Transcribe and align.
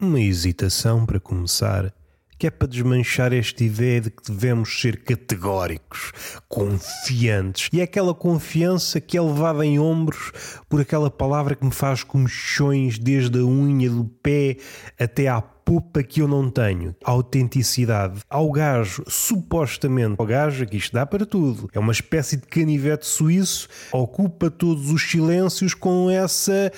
Uma 0.00 0.20
hesitação 0.20 1.04
para 1.04 1.18
começar, 1.18 1.92
que 2.38 2.46
é 2.46 2.50
para 2.50 2.68
desmanchar 2.68 3.32
esta 3.32 3.64
ideia 3.64 4.00
de 4.00 4.10
que 4.12 4.30
devemos 4.30 4.80
ser 4.80 5.02
categóricos, 5.02 6.12
confiantes. 6.48 7.68
E 7.72 7.80
é 7.80 7.82
aquela 7.82 8.14
confiança 8.14 9.00
que 9.00 9.18
é 9.18 9.20
levada 9.20 9.66
em 9.66 9.80
ombros 9.80 10.30
por 10.68 10.80
aquela 10.80 11.10
palavra 11.10 11.56
que 11.56 11.64
me 11.64 11.72
faz 11.72 12.04
comichões 12.04 12.96
desde 12.96 13.40
a 13.40 13.44
unha 13.44 13.90
do 13.90 14.04
pé 14.04 14.58
até 14.96 15.26
à 15.26 15.40
pupa 15.68 16.02
que 16.02 16.22
eu 16.22 16.26
não 16.26 16.48
tenho. 16.48 16.96
autenticidade. 17.04 18.20
Ao 18.30 18.50
gajo, 18.50 19.04
supostamente, 19.06 20.14
ao 20.16 20.24
gajo, 20.24 20.64
que 20.64 20.78
isto 20.78 20.94
dá 20.94 21.04
para 21.04 21.26
tudo. 21.26 21.68
É 21.74 21.78
uma 21.78 21.92
espécie 21.92 22.38
de 22.38 22.46
canivete 22.46 23.04
suíço, 23.04 23.68
ocupa 23.92 24.50
todos 24.50 24.90
os 24.90 25.02
silêncios 25.02 25.74
com 25.74 26.08
essa 26.08 26.72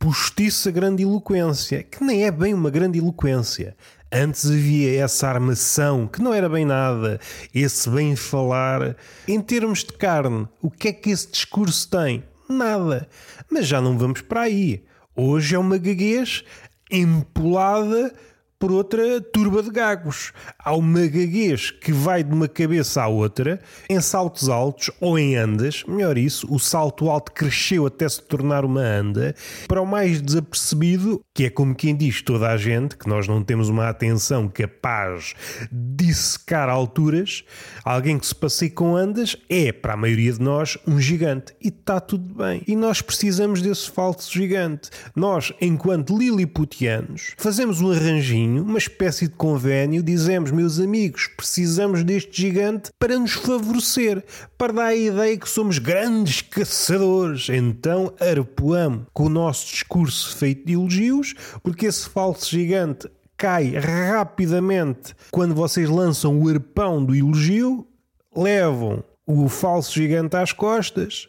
postiça 0.00 0.70
grandiloquência, 0.70 1.82
que 1.82 2.02
nem 2.02 2.24
é 2.24 2.30
bem 2.30 2.54
uma 2.54 2.70
grandiloquência. 2.70 3.76
Antes 4.10 4.46
havia 4.46 4.98
essa 4.98 5.28
armação, 5.28 6.08
que 6.08 6.22
não 6.22 6.32
era 6.32 6.48
bem 6.48 6.64
nada, 6.64 7.20
esse 7.54 7.88
bem 7.90 8.16
falar. 8.16 8.96
Em 9.28 9.40
termos 9.42 9.84
de 9.84 9.92
carne, 9.92 10.48
o 10.62 10.70
que 10.70 10.88
é 10.88 10.92
que 10.94 11.10
esse 11.10 11.30
discurso 11.30 11.88
tem? 11.90 12.24
Nada. 12.48 13.06
Mas 13.50 13.66
já 13.66 13.78
não 13.78 13.96
vamos 13.98 14.22
para 14.22 14.40
aí. 14.40 14.82
Hoje 15.14 15.54
é 15.54 15.58
uma 15.58 15.76
gaguez 15.76 16.44
empolada 16.90 18.12
por 18.60 18.70
outra 18.70 19.22
turba 19.22 19.62
de 19.62 19.70
gagos. 19.70 20.34
Há 20.58 20.76
uma 20.76 21.06
gaguez 21.06 21.70
que 21.70 21.90
vai 21.90 22.22
de 22.22 22.30
uma 22.30 22.46
cabeça 22.46 23.02
à 23.02 23.08
outra, 23.08 23.58
em 23.88 23.98
saltos 24.02 24.50
altos 24.50 24.90
ou 25.00 25.18
em 25.18 25.34
andas. 25.34 25.82
Melhor 25.88 26.18
isso, 26.18 26.46
o 26.52 26.58
salto 26.58 27.08
alto 27.08 27.32
cresceu 27.32 27.86
até 27.86 28.06
se 28.06 28.22
tornar 28.22 28.66
uma 28.66 28.82
anda. 28.82 29.34
Para 29.66 29.80
o 29.80 29.86
mais 29.86 30.20
desapercebido, 30.20 31.22
que 31.34 31.46
é 31.46 31.50
como 31.50 31.74
quem 31.74 31.96
diz 31.96 32.20
toda 32.20 32.50
a 32.50 32.58
gente, 32.58 32.98
que 32.98 33.08
nós 33.08 33.26
não 33.26 33.42
temos 33.42 33.70
uma 33.70 33.88
atenção 33.88 34.46
capaz 34.46 35.34
de 35.72 36.12
secar 36.12 36.68
alturas, 36.68 37.42
alguém 37.82 38.18
que 38.18 38.26
se 38.26 38.34
passeie 38.34 38.70
com 38.70 38.94
andas 38.94 39.38
é, 39.48 39.72
para 39.72 39.94
a 39.94 39.96
maioria 39.96 40.34
de 40.34 40.40
nós, 40.42 40.76
um 40.86 41.00
gigante. 41.00 41.54
E 41.62 41.68
está 41.68 41.98
tudo 41.98 42.34
bem. 42.34 42.62
E 42.66 42.76
nós 42.76 43.00
precisamos 43.00 43.62
desse 43.62 43.90
falso 43.90 44.30
gigante. 44.30 44.90
Nós, 45.16 45.50
enquanto 45.62 46.18
liliputianos, 46.18 47.32
fazemos 47.38 47.80
um 47.80 47.90
arranjinho 47.90 48.49
uma 48.58 48.78
espécie 48.78 49.28
de 49.28 49.34
convênio, 49.34 50.02
dizemos, 50.02 50.50
meus 50.50 50.80
amigos, 50.80 51.28
precisamos 51.36 52.02
deste 52.02 52.42
gigante 52.42 52.90
para 52.98 53.18
nos 53.18 53.32
favorecer, 53.32 54.24
para 54.56 54.72
dar 54.72 54.86
a 54.86 54.94
ideia 54.94 55.36
que 55.36 55.48
somos 55.48 55.78
grandes 55.78 56.40
caçadores. 56.42 57.48
Então 57.50 58.12
arpoamos 58.18 59.06
com 59.12 59.26
o 59.26 59.28
nosso 59.28 59.66
discurso 59.66 60.34
feito 60.36 60.66
de 60.66 60.72
elogios, 60.72 61.34
porque 61.62 61.86
esse 61.86 62.08
falso 62.08 62.50
gigante 62.50 63.08
cai 63.36 63.74
rapidamente 63.74 65.14
quando 65.30 65.54
vocês 65.54 65.88
lançam 65.88 66.38
o 66.38 66.48
arpão 66.48 67.04
do 67.04 67.14
elogio, 67.14 67.86
levam 68.34 69.04
o 69.26 69.48
falso 69.48 69.92
gigante 69.92 70.36
às 70.36 70.52
costas 70.52 71.28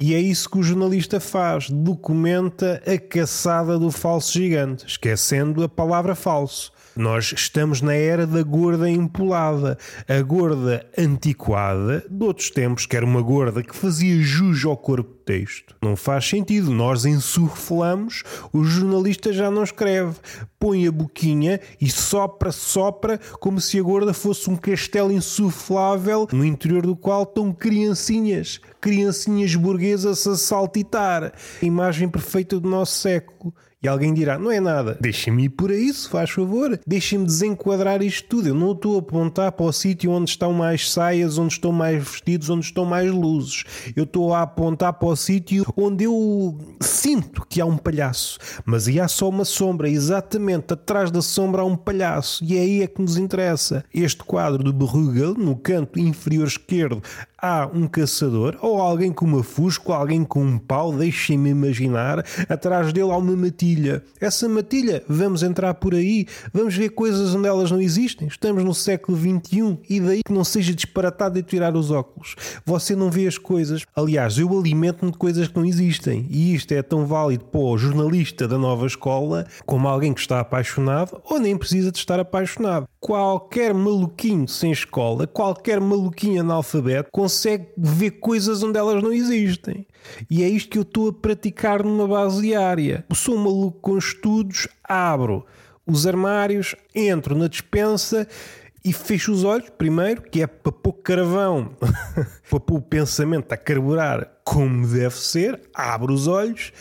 e 0.00 0.14
é 0.14 0.18
isso 0.18 0.48
que 0.48 0.58
o 0.58 0.62
jornalista 0.62 1.20
faz, 1.20 1.68
documenta 1.68 2.82
a 2.86 2.98
caçada 2.98 3.78
do 3.78 3.90
falso 3.90 4.32
gigante, 4.32 4.86
esquecendo 4.86 5.62
a 5.62 5.68
palavra 5.68 6.14
falso. 6.14 6.72
Nós 7.00 7.32
estamos 7.34 7.80
na 7.80 7.94
era 7.94 8.26
da 8.26 8.42
gorda 8.42 8.86
empolada, 8.86 9.78
a 10.06 10.20
gorda 10.20 10.84
antiquada 10.98 12.04
de 12.06 12.22
outros 12.22 12.50
tempos, 12.50 12.84
que 12.84 12.94
era 12.94 13.06
uma 13.06 13.22
gorda 13.22 13.62
que 13.62 13.74
fazia 13.74 14.20
jus 14.20 14.66
ao 14.66 14.76
corpo 14.76 15.14
texto. 15.24 15.74
Não 15.80 15.96
faz 15.96 16.28
sentido. 16.28 16.70
Nós 16.70 17.06
insuflamos, 17.06 18.22
o 18.52 18.62
jornalista 18.64 19.32
já 19.32 19.50
não 19.50 19.62
escreve. 19.62 20.16
Põe 20.58 20.86
a 20.86 20.92
boquinha 20.92 21.58
e 21.80 21.88
sopra, 21.88 22.52
sopra, 22.52 23.18
como 23.40 23.62
se 23.62 23.78
a 23.78 23.82
gorda 23.82 24.12
fosse 24.12 24.50
um 24.50 24.56
castelo 24.56 25.10
insuflável 25.10 26.28
no 26.30 26.44
interior 26.44 26.82
do 26.82 26.94
qual 26.94 27.22
estão 27.22 27.50
criancinhas, 27.50 28.60
criancinhas 28.78 29.54
burguesas 29.54 30.26
a 30.26 30.36
saltitar. 30.36 31.32
A 31.62 31.64
imagem 31.64 32.10
perfeita 32.10 32.60
do 32.60 32.68
nosso 32.68 32.98
século. 32.98 33.54
E 33.82 33.88
alguém 33.88 34.12
dirá: 34.12 34.38
não 34.38 34.50
é 34.50 34.60
nada, 34.60 34.98
deixem-me 35.00 35.44
ir 35.44 35.48
por 35.48 35.70
aí, 35.70 35.90
se 35.90 36.06
faz 36.06 36.28
favor, 36.28 36.78
deixem-me 36.86 37.24
desenquadrar 37.24 38.02
isto 38.02 38.28
tudo. 38.28 38.48
Eu 38.48 38.54
não 38.54 38.72
estou 38.72 38.96
a 38.96 38.98
apontar 38.98 39.52
para 39.52 39.64
o 39.64 39.72
sítio 39.72 40.10
onde 40.10 40.28
estão 40.28 40.52
mais 40.52 40.92
saias, 40.92 41.38
onde 41.38 41.54
estão 41.54 41.72
mais 41.72 42.04
vestidos, 42.04 42.50
onde 42.50 42.66
estão 42.66 42.84
mais 42.84 43.10
luzes. 43.10 43.64
Eu 43.96 44.04
estou 44.04 44.34
a 44.34 44.42
apontar 44.42 44.92
para 44.92 45.08
o 45.08 45.16
sítio 45.16 45.64
onde 45.74 46.04
eu 46.04 46.58
sinto 46.78 47.46
que 47.48 47.58
há 47.58 47.64
um 47.64 47.78
palhaço, 47.78 48.38
mas 48.66 48.86
aí 48.86 49.00
há 49.00 49.08
só 49.08 49.30
uma 49.30 49.46
sombra, 49.46 49.88
exatamente 49.88 50.74
atrás 50.74 51.10
da 51.10 51.22
sombra 51.22 51.62
há 51.62 51.64
um 51.64 51.76
palhaço, 51.76 52.44
e 52.44 52.58
é 52.58 52.60
aí 52.60 52.82
é 52.82 52.86
que 52.86 53.00
nos 53.00 53.16
interessa. 53.16 53.82
Este 53.94 54.22
quadro 54.22 54.62
de 54.62 54.72
Bruegel, 54.72 55.32
no 55.32 55.56
canto 55.56 55.98
inferior 55.98 56.46
esquerdo, 56.46 57.02
há 57.40 57.68
um 57.72 57.86
caçador, 57.86 58.56
ou 58.60 58.80
alguém 58.80 59.12
com 59.12 59.24
uma 59.24 59.42
fusca, 59.42 59.94
alguém 59.94 60.24
com 60.24 60.42
um 60.42 60.58
pau, 60.58 60.92
deixem-me 60.92 61.50
imaginar, 61.50 62.24
atrás 62.48 62.92
dele 62.92 63.10
há 63.10 63.16
uma 63.16 63.36
matilha. 63.36 64.02
Essa 64.20 64.48
matilha, 64.48 65.02
vamos 65.08 65.42
entrar 65.42 65.74
por 65.74 65.94
aí, 65.94 66.26
vamos 66.52 66.74
ver 66.74 66.90
coisas 66.90 67.34
onde 67.34 67.48
elas 67.48 67.70
não 67.70 67.80
existem. 67.80 68.28
Estamos 68.28 68.64
no 68.64 68.74
século 68.74 69.16
XXI 69.18 69.78
e 69.88 70.00
daí 70.00 70.20
que 70.24 70.32
não 70.32 70.44
seja 70.44 70.74
disparatado 70.74 71.36
de 71.36 71.42
tirar 71.42 71.74
os 71.76 71.90
óculos. 71.90 72.36
Você 72.64 72.94
não 72.94 73.10
vê 73.10 73.26
as 73.26 73.38
coisas. 73.38 73.84
Aliás, 73.94 74.38
eu 74.38 74.58
alimento-me 74.58 75.12
de 75.12 75.18
coisas 75.18 75.48
que 75.48 75.56
não 75.56 75.64
existem. 75.64 76.26
E 76.28 76.54
isto 76.54 76.72
é 76.72 76.82
tão 76.82 77.06
válido 77.06 77.44
para 77.44 77.60
o 77.60 77.78
jornalista 77.78 78.46
da 78.46 78.58
nova 78.58 78.86
escola 78.86 79.46
como 79.64 79.88
alguém 79.88 80.12
que 80.12 80.20
está 80.20 80.40
apaixonado 80.40 81.20
ou 81.24 81.38
nem 81.38 81.56
precisa 81.56 81.90
de 81.90 81.98
estar 81.98 82.20
apaixonado. 82.20 82.86
Qualquer 83.00 83.72
maluquinho 83.72 84.46
sem 84.46 84.72
escola, 84.72 85.26
qualquer 85.26 85.80
maluquinho 85.80 86.42
analfabeto 86.42 87.10
consegue 87.10 87.68
ver 87.76 88.12
coisas 88.12 88.62
onde 88.62 88.78
elas 88.78 89.02
não 89.02 89.12
existem. 89.12 89.86
E 90.30 90.42
é 90.42 90.48
isto 90.48 90.70
que 90.70 90.78
eu 90.78 90.82
estou 90.82 91.08
a 91.08 91.12
praticar 91.12 91.82
numa 91.82 92.06
base 92.06 92.42
diária. 92.42 93.04
Sou 93.14 93.36
um 93.36 93.44
maluco 93.44 93.80
com 93.80 93.96
estudos, 93.96 94.68
abro 94.84 95.46
os 95.86 96.06
armários, 96.06 96.76
entro 96.94 97.34
na 97.34 97.48
despensa 97.48 98.28
e 98.84 98.92
fecho 98.92 99.32
os 99.32 99.44
olhos, 99.44 99.70
primeiro, 99.70 100.22
que 100.22 100.42
é 100.42 100.46
para 100.46 100.72
pôr 100.72 100.92
carvão, 100.94 101.72
para 102.48 102.60
pôr 102.60 102.78
o 102.78 102.82
pensamento 102.82 103.52
a 103.52 103.56
carburar 103.56 104.40
como 104.44 104.86
deve 104.86 105.16
ser, 105.16 105.60
abro 105.74 106.12
os 106.12 106.26
olhos 106.26 106.72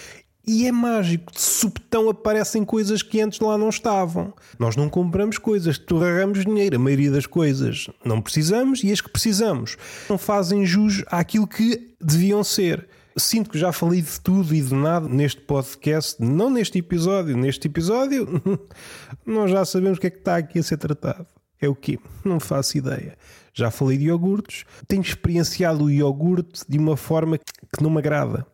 e 0.45 0.65
é 0.65 0.71
mágico, 0.71 1.31
de 1.31 1.41
subtão 1.41 2.09
aparecem 2.09 2.65
coisas 2.65 3.03
que 3.03 3.21
antes 3.21 3.39
lá 3.39 3.57
não 3.57 3.69
estavam. 3.69 4.33
Nós 4.57 4.75
não 4.75 4.89
compramos 4.89 5.37
coisas, 5.37 5.77
torramos 5.77 6.43
dinheiro, 6.43 6.75
a 6.75 6.79
maioria 6.79 7.11
das 7.11 7.25
coisas 7.25 7.89
não 8.03 8.21
precisamos 8.21 8.83
e 8.83 8.91
as 8.91 9.01
que 9.01 9.09
precisamos 9.09 9.77
não 10.09 10.17
fazem 10.17 10.65
jus 10.65 11.03
àquilo 11.07 11.47
que 11.47 11.93
deviam 12.01 12.43
ser. 12.43 12.87
Sinto 13.17 13.49
que 13.49 13.59
já 13.59 13.71
falei 13.71 14.01
de 14.01 14.19
tudo 14.21 14.55
e 14.55 14.61
de 14.61 14.73
nada 14.73 15.07
neste 15.07 15.41
podcast, 15.41 16.15
não 16.23 16.49
neste 16.49 16.79
episódio. 16.79 17.35
Neste 17.35 17.67
episódio, 17.67 18.41
nós 19.25 19.51
já 19.51 19.65
sabemos 19.65 19.97
o 19.97 20.01
que 20.01 20.07
é 20.07 20.09
que 20.09 20.19
está 20.19 20.37
aqui 20.37 20.59
a 20.59 20.63
ser 20.63 20.77
tratado. 20.77 21.27
É 21.61 21.67
o 21.67 21.75
quê? 21.75 21.99
Não 22.23 22.39
faço 22.39 22.77
ideia. 22.77 23.17
Já 23.53 23.69
falei 23.69 23.97
de 23.97 24.05
iogurtes, 24.05 24.63
tenho 24.87 25.01
experienciado 25.01 25.83
o 25.83 25.89
iogurte 25.89 26.63
de 26.67 26.77
uma 26.77 26.95
forma 26.95 27.37
que 27.37 27.83
não 27.83 27.89
me 27.89 27.97
agrada. 27.97 28.45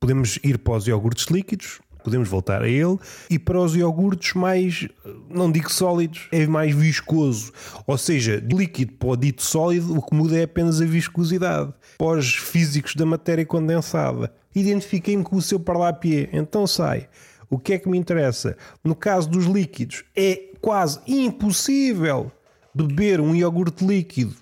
Podemos 0.00 0.38
ir 0.42 0.56
para 0.56 0.78
os 0.78 0.86
iogurtes 0.86 1.26
líquidos, 1.26 1.78
podemos 2.02 2.26
voltar 2.26 2.62
a 2.62 2.68
ele, 2.68 2.98
e 3.28 3.38
para 3.38 3.60
os 3.60 3.76
iogurtes 3.76 4.32
mais, 4.32 4.88
não 5.28 5.52
digo 5.52 5.70
sólidos, 5.70 6.26
é 6.32 6.46
mais 6.46 6.74
viscoso. 6.74 7.52
Ou 7.86 7.98
seja, 7.98 8.40
de 8.40 8.56
líquido 8.56 8.94
para 8.94 9.08
o 9.10 9.16
dito 9.16 9.42
sólido, 9.42 9.94
o 9.94 10.00
que 10.00 10.14
muda 10.14 10.38
é 10.38 10.44
apenas 10.44 10.80
a 10.80 10.86
viscosidade. 10.86 11.74
Os 11.98 12.34
físicos 12.34 12.94
da 12.94 13.04
matéria 13.04 13.44
condensada, 13.44 14.32
identifiquei-me 14.54 15.22
com 15.22 15.36
o 15.36 15.42
seu 15.42 15.60
parlapié, 15.60 16.30
então 16.32 16.66
sai. 16.66 17.06
O 17.50 17.58
que 17.58 17.74
é 17.74 17.78
que 17.78 17.88
me 17.88 17.98
interessa? 17.98 18.56
No 18.82 18.94
caso 18.94 19.28
dos 19.28 19.44
líquidos, 19.44 20.04
é 20.16 20.54
quase 20.62 20.98
impossível 21.06 22.32
beber 22.74 23.20
um 23.20 23.34
iogurte 23.34 23.84
líquido 23.84 24.34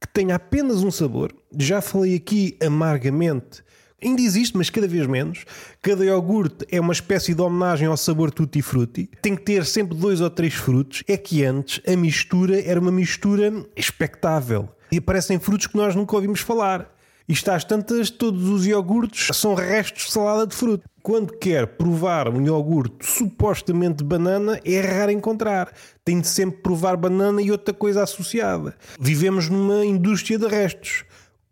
que 0.00 0.08
tenha 0.08 0.34
apenas 0.34 0.82
um 0.82 0.90
sabor. 0.90 1.32
Já 1.56 1.80
falei 1.80 2.16
aqui 2.16 2.56
amargamente 2.60 3.62
Ainda 4.02 4.22
existe, 4.22 4.56
mas 4.56 4.70
cada 4.70 4.86
vez 4.86 5.06
menos. 5.06 5.44
Cada 5.82 6.04
iogurte 6.04 6.64
é 6.70 6.80
uma 6.80 6.92
espécie 6.92 7.34
de 7.34 7.42
homenagem 7.42 7.88
ao 7.88 7.96
sabor 7.96 8.30
tutti 8.30 8.62
frutti. 8.62 9.10
Tem 9.20 9.34
que 9.34 9.42
ter 9.42 9.64
sempre 9.64 9.96
dois 9.96 10.20
ou 10.20 10.30
três 10.30 10.54
frutos. 10.54 11.02
É 11.08 11.16
que 11.16 11.44
antes 11.44 11.80
a 11.86 11.96
mistura 11.96 12.60
era 12.62 12.78
uma 12.78 12.92
mistura 12.92 13.52
expectável. 13.76 14.68
E 14.92 14.98
aparecem 14.98 15.38
frutos 15.40 15.66
que 15.66 15.76
nós 15.76 15.96
nunca 15.96 16.14
ouvimos 16.14 16.40
falar. 16.40 16.94
E 17.28 17.32
está 17.32 17.54
às 17.54 17.64
tantas, 17.64 18.08
todos 18.08 18.48
os 18.48 18.66
iogurtes 18.66 19.36
são 19.36 19.52
restos 19.54 20.06
de 20.06 20.12
salada 20.12 20.46
de 20.46 20.54
fruta. 20.54 20.88
Quando 21.02 21.36
quer 21.36 21.66
provar 21.66 22.28
um 22.28 22.42
iogurte 22.46 23.04
supostamente 23.04 24.02
banana, 24.02 24.58
é 24.64 24.80
raro 24.80 25.10
encontrar. 25.10 25.70
Tem 26.04 26.20
de 26.20 26.26
sempre 26.26 26.62
provar 26.62 26.96
banana 26.96 27.42
e 27.42 27.50
outra 27.50 27.74
coisa 27.74 28.02
associada. 28.02 28.74
Vivemos 28.98 29.48
numa 29.50 29.84
indústria 29.84 30.38
de 30.38 30.46
restos. 30.46 31.04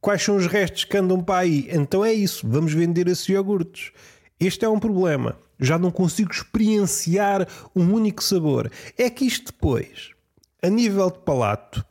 Quais 0.06 0.22
são 0.22 0.36
os 0.36 0.46
restos 0.46 0.84
que 0.84 0.96
andam 0.96 1.20
para 1.20 1.40
aí? 1.40 1.66
Então 1.68 2.04
é 2.04 2.12
isso, 2.12 2.46
vamos 2.48 2.72
vender 2.72 3.08
esses 3.08 3.28
iogurtes. 3.28 3.90
Este 4.38 4.64
é 4.64 4.68
um 4.68 4.78
problema. 4.78 5.36
Já 5.58 5.80
não 5.80 5.90
consigo 5.90 6.30
experienciar 6.30 7.44
um 7.74 7.92
único 7.92 8.22
sabor. 8.22 8.70
É 8.96 9.10
que 9.10 9.24
isto 9.24 9.46
depois, 9.46 10.12
a 10.62 10.68
nível 10.68 11.10
de 11.10 11.18
palato, 11.18 11.84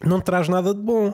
não 0.00 0.20
traz 0.20 0.48
nada 0.48 0.72
de 0.72 0.80
bom. 0.80 1.12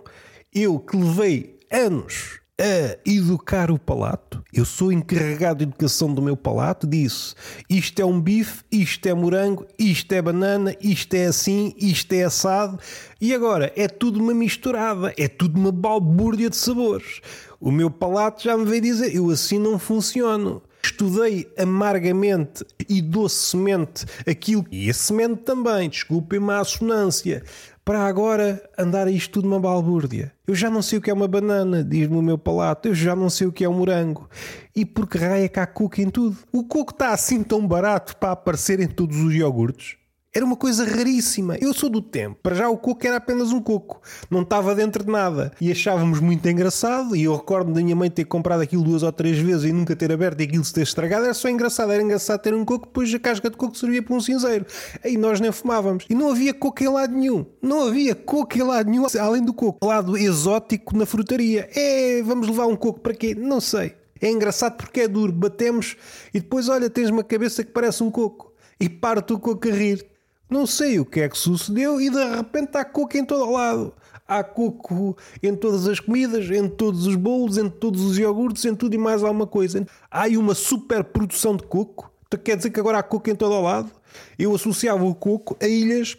Eu 0.52 0.78
que 0.78 0.94
levei 0.94 1.58
anos 1.72 2.38
a 2.58 2.96
educar 3.04 3.70
o 3.70 3.78
palato, 3.78 4.42
eu 4.50 4.64
sou 4.64 4.90
encarregado 4.90 5.58
de 5.58 5.64
educação 5.64 6.12
do 6.12 6.22
meu 6.22 6.36
palato, 6.36 6.86
disse 6.86 7.34
isto 7.68 8.00
é 8.00 8.04
um 8.04 8.18
bife, 8.18 8.64
isto 8.72 9.06
é 9.06 9.12
morango, 9.12 9.66
isto 9.78 10.10
é 10.12 10.22
banana, 10.22 10.74
isto 10.80 11.12
é 11.14 11.26
assim, 11.26 11.74
isto 11.76 12.12
é 12.14 12.24
assado, 12.24 12.78
e 13.20 13.34
agora 13.34 13.70
é 13.76 13.86
tudo 13.86 14.18
uma 14.18 14.32
misturada, 14.32 15.12
é 15.18 15.28
tudo 15.28 15.60
uma 15.60 15.70
balbúrdia 15.70 16.48
de 16.48 16.56
sabores. 16.56 17.20
O 17.60 17.70
meu 17.70 17.90
palato 17.90 18.42
já 18.42 18.56
me 18.56 18.64
veio 18.64 18.80
dizer, 18.80 19.14
eu 19.14 19.28
assim 19.30 19.58
não 19.58 19.78
funciono. 19.78 20.62
Estudei 20.82 21.52
amargamente 21.58 22.64
e 22.88 23.02
docemente 23.02 24.06
aquilo, 24.26 24.64
e 24.70 24.88
a 24.88 24.94
semente 24.94 25.42
também, 25.42 25.90
desculpem-me 25.90 26.52
a 26.52 26.60
assonância, 26.60 27.42
para 27.86 28.04
agora 28.04 28.68
andar 28.76 29.06
isto 29.06 29.34
tudo 29.34 29.46
uma 29.46 29.60
balbúrdia. 29.60 30.32
Eu 30.44 30.56
já 30.56 30.68
não 30.68 30.82
sei 30.82 30.98
o 30.98 31.00
que 31.00 31.08
é 31.08 31.14
uma 31.14 31.28
banana, 31.28 31.84
diz-me 31.84 32.16
o 32.16 32.22
meu 32.22 32.36
palato, 32.36 32.88
eu 32.88 32.94
já 32.96 33.14
não 33.14 33.30
sei 33.30 33.46
o 33.46 33.52
que 33.52 33.62
é 33.62 33.68
um 33.68 33.74
morango. 33.74 34.28
E 34.74 34.84
por 34.84 35.08
que 35.08 35.16
raia 35.16 35.48
cá 35.48 35.64
coco 35.68 36.00
em 36.00 36.10
tudo? 36.10 36.36
O 36.52 36.64
coco 36.64 36.90
está 36.90 37.12
assim 37.12 37.44
tão 37.44 37.64
barato 37.64 38.16
para 38.16 38.32
aparecer 38.32 38.80
em 38.80 38.88
todos 38.88 39.18
os 39.18 39.32
iogurtes? 39.32 39.96
Era 40.36 40.44
uma 40.44 40.54
coisa 40.54 40.84
raríssima. 40.84 41.56
Eu 41.62 41.72
sou 41.72 41.88
do 41.88 42.02
tempo. 42.02 42.36
Para 42.42 42.54
já 42.54 42.68
o 42.68 42.76
coco 42.76 43.06
era 43.06 43.16
apenas 43.16 43.52
um 43.52 43.58
coco. 43.58 44.02
Não 44.30 44.42
estava 44.42 44.74
dentro 44.74 45.02
de 45.02 45.10
nada. 45.10 45.50
E 45.58 45.72
achávamos 45.72 46.20
muito 46.20 46.46
engraçado. 46.46 47.16
E 47.16 47.24
eu 47.24 47.34
recordo 47.34 47.72
da 47.72 47.80
minha 47.80 47.96
mãe 47.96 48.10
ter 48.10 48.26
comprado 48.26 48.60
aquilo 48.60 48.84
duas 48.84 49.02
ou 49.02 49.10
três 49.10 49.38
vezes 49.38 49.64
e 49.64 49.72
nunca 49.72 49.96
ter 49.96 50.12
aberto 50.12 50.42
e 50.42 50.44
aquilo 50.44 50.62
se 50.62 50.74
ter 50.74 50.82
estragado. 50.82 51.24
Era 51.24 51.32
só 51.32 51.48
engraçado. 51.48 51.90
Era 51.90 52.02
engraçado 52.02 52.42
ter 52.42 52.52
um 52.52 52.66
coco, 52.66 52.84
depois 52.84 53.14
a 53.14 53.18
casca 53.18 53.48
de 53.48 53.56
coco 53.56 53.78
servia 53.78 54.02
para 54.02 54.14
um 54.14 54.20
cinzeiro. 54.20 54.66
E 55.02 55.16
nós 55.16 55.40
nem 55.40 55.50
fumávamos. 55.50 56.04
E 56.10 56.14
não 56.14 56.28
havia 56.28 56.52
coco 56.52 56.84
em 56.84 56.88
lado 56.88 57.14
nenhum. 57.14 57.46
Não 57.62 57.88
havia 57.88 58.14
coco 58.14 58.58
em 58.58 58.62
lado 58.62 58.90
nenhum, 58.90 59.06
além 59.18 59.42
do 59.42 59.54
coco. 59.54 59.86
Lado 59.86 60.18
exótico 60.18 60.94
na 60.98 61.06
frutaria. 61.06 61.66
É, 61.74 62.22
vamos 62.22 62.46
levar 62.46 62.66
um 62.66 62.76
coco 62.76 63.00
para 63.00 63.14
quê? 63.14 63.34
Não 63.34 63.58
sei. 63.58 63.94
É 64.20 64.30
engraçado 64.30 64.76
porque 64.76 65.00
é 65.00 65.08
duro. 65.08 65.32
Batemos 65.32 65.96
e 66.34 66.40
depois, 66.40 66.68
olha, 66.68 66.90
tens 66.90 67.08
uma 67.08 67.24
cabeça 67.24 67.64
que 67.64 67.72
parece 67.72 68.02
um 68.02 68.10
coco. 68.10 68.52
E 68.78 68.86
parte 68.86 69.32
o 69.32 69.38
coco 69.38 69.66
a 69.66 69.72
rir. 69.72 70.15
Não 70.48 70.66
sei 70.66 71.00
o 71.00 71.04
que 71.04 71.20
é 71.20 71.28
que 71.28 71.36
sucedeu 71.36 72.00
e 72.00 72.08
de 72.08 72.24
repente 72.24 72.76
há 72.76 72.84
coco 72.84 73.16
em 73.16 73.24
todo 73.24 73.50
lado. 73.50 73.92
Há 74.28 74.42
coco 74.42 75.16
em 75.42 75.54
todas 75.54 75.86
as 75.86 76.00
comidas, 76.00 76.50
em 76.50 76.68
todos 76.68 77.06
os 77.06 77.14
bolos, 77.14 77.58
em 77.58 77.68
todos 77.68 78.02
os 78.02 78.18
iogurtes, 78.18 78.64
em 78.64 78.74
tudo 78.74 78.94
e 78.94 78.98
mais 78.98 79.22
alguma 79.22 79.46
coisa. 79.46 79.86
Há 80.10 80.22
aí 80.22 80.36
uma 80.36 80.54
super 80.54 81.04
produção 81.04 81.56
de 81.56 81.64
coco. 81.64 82.10
Então 82.26 82.40
quer 82.40 82.56
dizer 82.56 82.70
que 82.70 82.80
agora 82.80 82.98
há 82.98 83.02
coco 83.02 83.30
em 83.30 83.34
todo 83.36 83.60
lado? 83.60 83.90
Eu 84.38 84.54
associava 84.54 85.04
o 85.04 85.14
coco 85.14 85.56
a 85.60 85.66
ilhas 85.66 86.16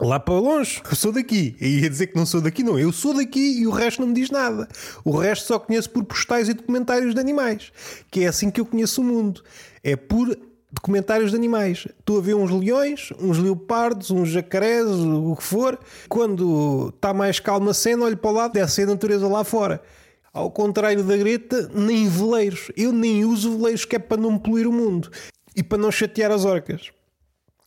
lá 0.00 0.18
para 0.20 0.34
longe. 0.34 0.80
Eu 0.88 0.96
sou 0.96 1.12
daqui. 1.12 1.56
E 1.60 1.80
ia 1.80 1.90
dizer 1.90 2.08
que 2.08 2.16
não 2.16 2.24
sou 2.24 2.40
daqui, 2.40 2.62
não. 2.62 2.78
Eu 2.78 2.92
sou 2.92 3.14
daqui 3.14 3.60
e 3.60 3.66
o 3.66 3.70
resto 3.70 4.00
não 4.00 4.08
me 4.08 4.14
diz 4.14 4.30
nada. 4.30 4.68
O 5.04 5.16
resto 5.16 5.46
só 5.46 5.58
conheço 5.58 5.90
por 5.90 6.04
postais 6.04 6.48
e 6.48 6.54
documentários 6.54 7.14
de 7.14 7.20
animais. 7.20 7.72
Que 8.10 8.24
é 8.24 8.28
assim 8.28 8.50
que 8.50 8.60
eu 8.60 8.66
conheço 8.66 9.00
o 9.00 9.04
mundo. 9.04 9.42
É 9.82 9.96
por 9.96 10.36
documentários 10.70 11.30
de 11.30 11.36
animais. 11.36 11.86
Estou 11.98 12.18
a 12.18 12.20
ver 12.20 12.34
uns 12.34 12.50
leões, 12.50 13.10
uns 13.18 13.38
leopardos, 13.38 14.10
uns 14.10 14.28
jacarés, 14.28 14.86
o 14.86 15.34
que 15.36 15.42
for. 15.42 15.78
Quando 16.08 16.92
está 16.94 17.14
mais 17.14 17.40
calma 17.40 17.70
a 17.70 17.74
cena, 17.74 18.04
olho 18.04 18.16
para 18.16 18.30
o 18.30 18.34
lado, 18.34 18.68
ser 18.68 18.82
a 18.82 18.86
natureza 18.86 19.26
lá 19.26 19.44
fora. 19.44 19.82
Ao 20.32 20.50
contrário 20.50 21.02
da 21.02 21.16
Greta, 21.16 21.70
nem 21.74 22.08
veleiros. 22.08 22.70
Eu 22.76 22.92
nem 22.92 23.24
uso 23.24 23.56
veleiros 23.56 23.84
que 23.84 23.96
é 23.96 23.98
para 23.98 24.20
não 24.20 24.38
poluir 24.38 24.66
o 24.66 24.72
mundo 24.72 25.10
e 25.56 25.62
para 25.62 25.78
não 25.78 25.90
chatear 25.90 26.30
as 26.30 26.44
orcas. 26.44 26.90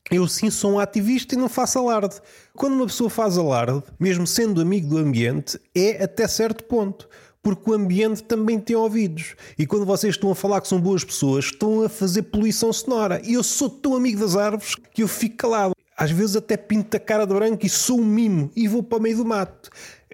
Eu 0.10 0.28
sim 0.28 0.50
sou 0.50 0.74
um 0.74 0.80
ativista 0.80 1.36
e 1.36 1.38
não 1.38 1.48
faço 1.48 1.80
alarde. 1.80 2.20
Quando 2.56 2.74
uma 2.74 2.86
pessoa 2.86 3.10
faz 3.10 3.38
alarde, 3.38 3.82
mesmo 4.00 4.28
sendo 4.28 4.62
amigo 4.62 4.88
do 4.88 4.98
ambiente, 4.98 5.60
é 5.74 6.04
até 6.04 6.28
certo 6.28 6.64
ponto 6.66 7.08
porque 7.42 7.72
o 7.72 7.74
ambiente 7.74 8.24
também 8.24 8.60
tem 8.60 8.76
ouvidos. 8.76 9.36
E 9.58 9.66
quando 9.66 9.86
vocês 9.86 10.16
estão 10.16 10.32
a 10.32 10.36
falar 10.36 10.62
que 10.62 10.68
são 10.68 10.80
boas 10.80 11.04
pessoas, 11.04 11.46
estão 11.46 11.84
a 11.84 11.90
fazer 11.90 12.24
poluição 12.24 12.72
sonora. 12.72 13.22
E 13.24 13.34
eu 13.34 13.44
sou 13.44 13.70
tão 13.70 13.96
amigo 13.96 14.20
das 14.20 14.36
árvores 14.36 14.76
que 14.76 15.02
eu 15.02 15.08
fico 15.08 15.38
calado. 15.38 15.76
Às 15.98 16.12
vezes 16.12 16.36
até 16.36 16.56
pinto 16.56 16.96
a 16.96 17.00
cara 17.00 17.26
de 17.26 17.34
branco 17.34 17.66
e 17.66 17.70
sou 17.70 18.00
um 18.00 18.06
mimo 18.06 18.52
e 18.56 18.68
vou 18.68 18.82
para 18.82 18.98
o 18.98 19.02
meio 19.02 19.18
do 19.18 19.26
mato. 19.26 19.70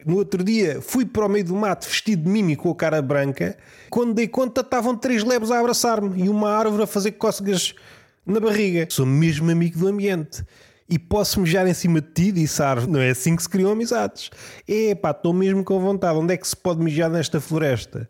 No 0.06 0.18
outro 0.18 0.44
dia 0.44 0.82
fui 0.82 1.06
para 1.06 1.26
o 1.26 1.30
meio 1.30 1.46
do 1.46 1.56
mato 1.56 1.88
vestido 1.88 2.24
de 2.24 2.30
mimo 2.30 2.56
com 2.56 2.72
a 2.72 2.76
cara 2.76 3.02
branca. 3.02 3.58
Quando 3.90 4.14
dei 4.14 4.28
conta 4.28 4.62
estavam 4.62 4.96
três 4.96 5.24
lebres 5.24 5.52
a 5.52 5.60
abraçar-me 5.60 6.24
e 6.24 6.30
uma 6.30 6.50
árvore 6.50 6.84
a 6.84 6.88
fazer 6.88 7.12
cócegas 7.14 7.74
na 8.26 8.40
barriga. 8.40 8.88
Sou 8.90 9.06
mesmo 9.06 9.50
amigo 9.52 9.80
do 9.80 9.88
ambiente 9.88 10.44
e 10.90 10.98
posso 10.98 11.42
mejar 11.42 11.68
em 11.68 11.74
cima 11.74 12.02
de 12.02 12.08
ti, 12.12 12.32
disse 12.32 12.62
a 12.62 12.70
árvore. 12.70 12.92
Não 12.92 13.00
é 13.00 13.10
assim 13.10 13.36
que 13.36 13.44
se 13.44 13.50
criam 13.50 13.72
amizades. 13.72 14.30
Epá, 14.68 15.12
estou 15.12 15.34
mesmo 15.34 15.64
com 15.64 15.80
vontade. 15.80 16.18
Onde 16.18 16.34
é 16.34 16.38
que 16.38 16.48
se 16.48 16.56
pode 16.56 16.82
mijar 16.82 17.10
nesta 17.10 17.42
floresta? 17.42 18.10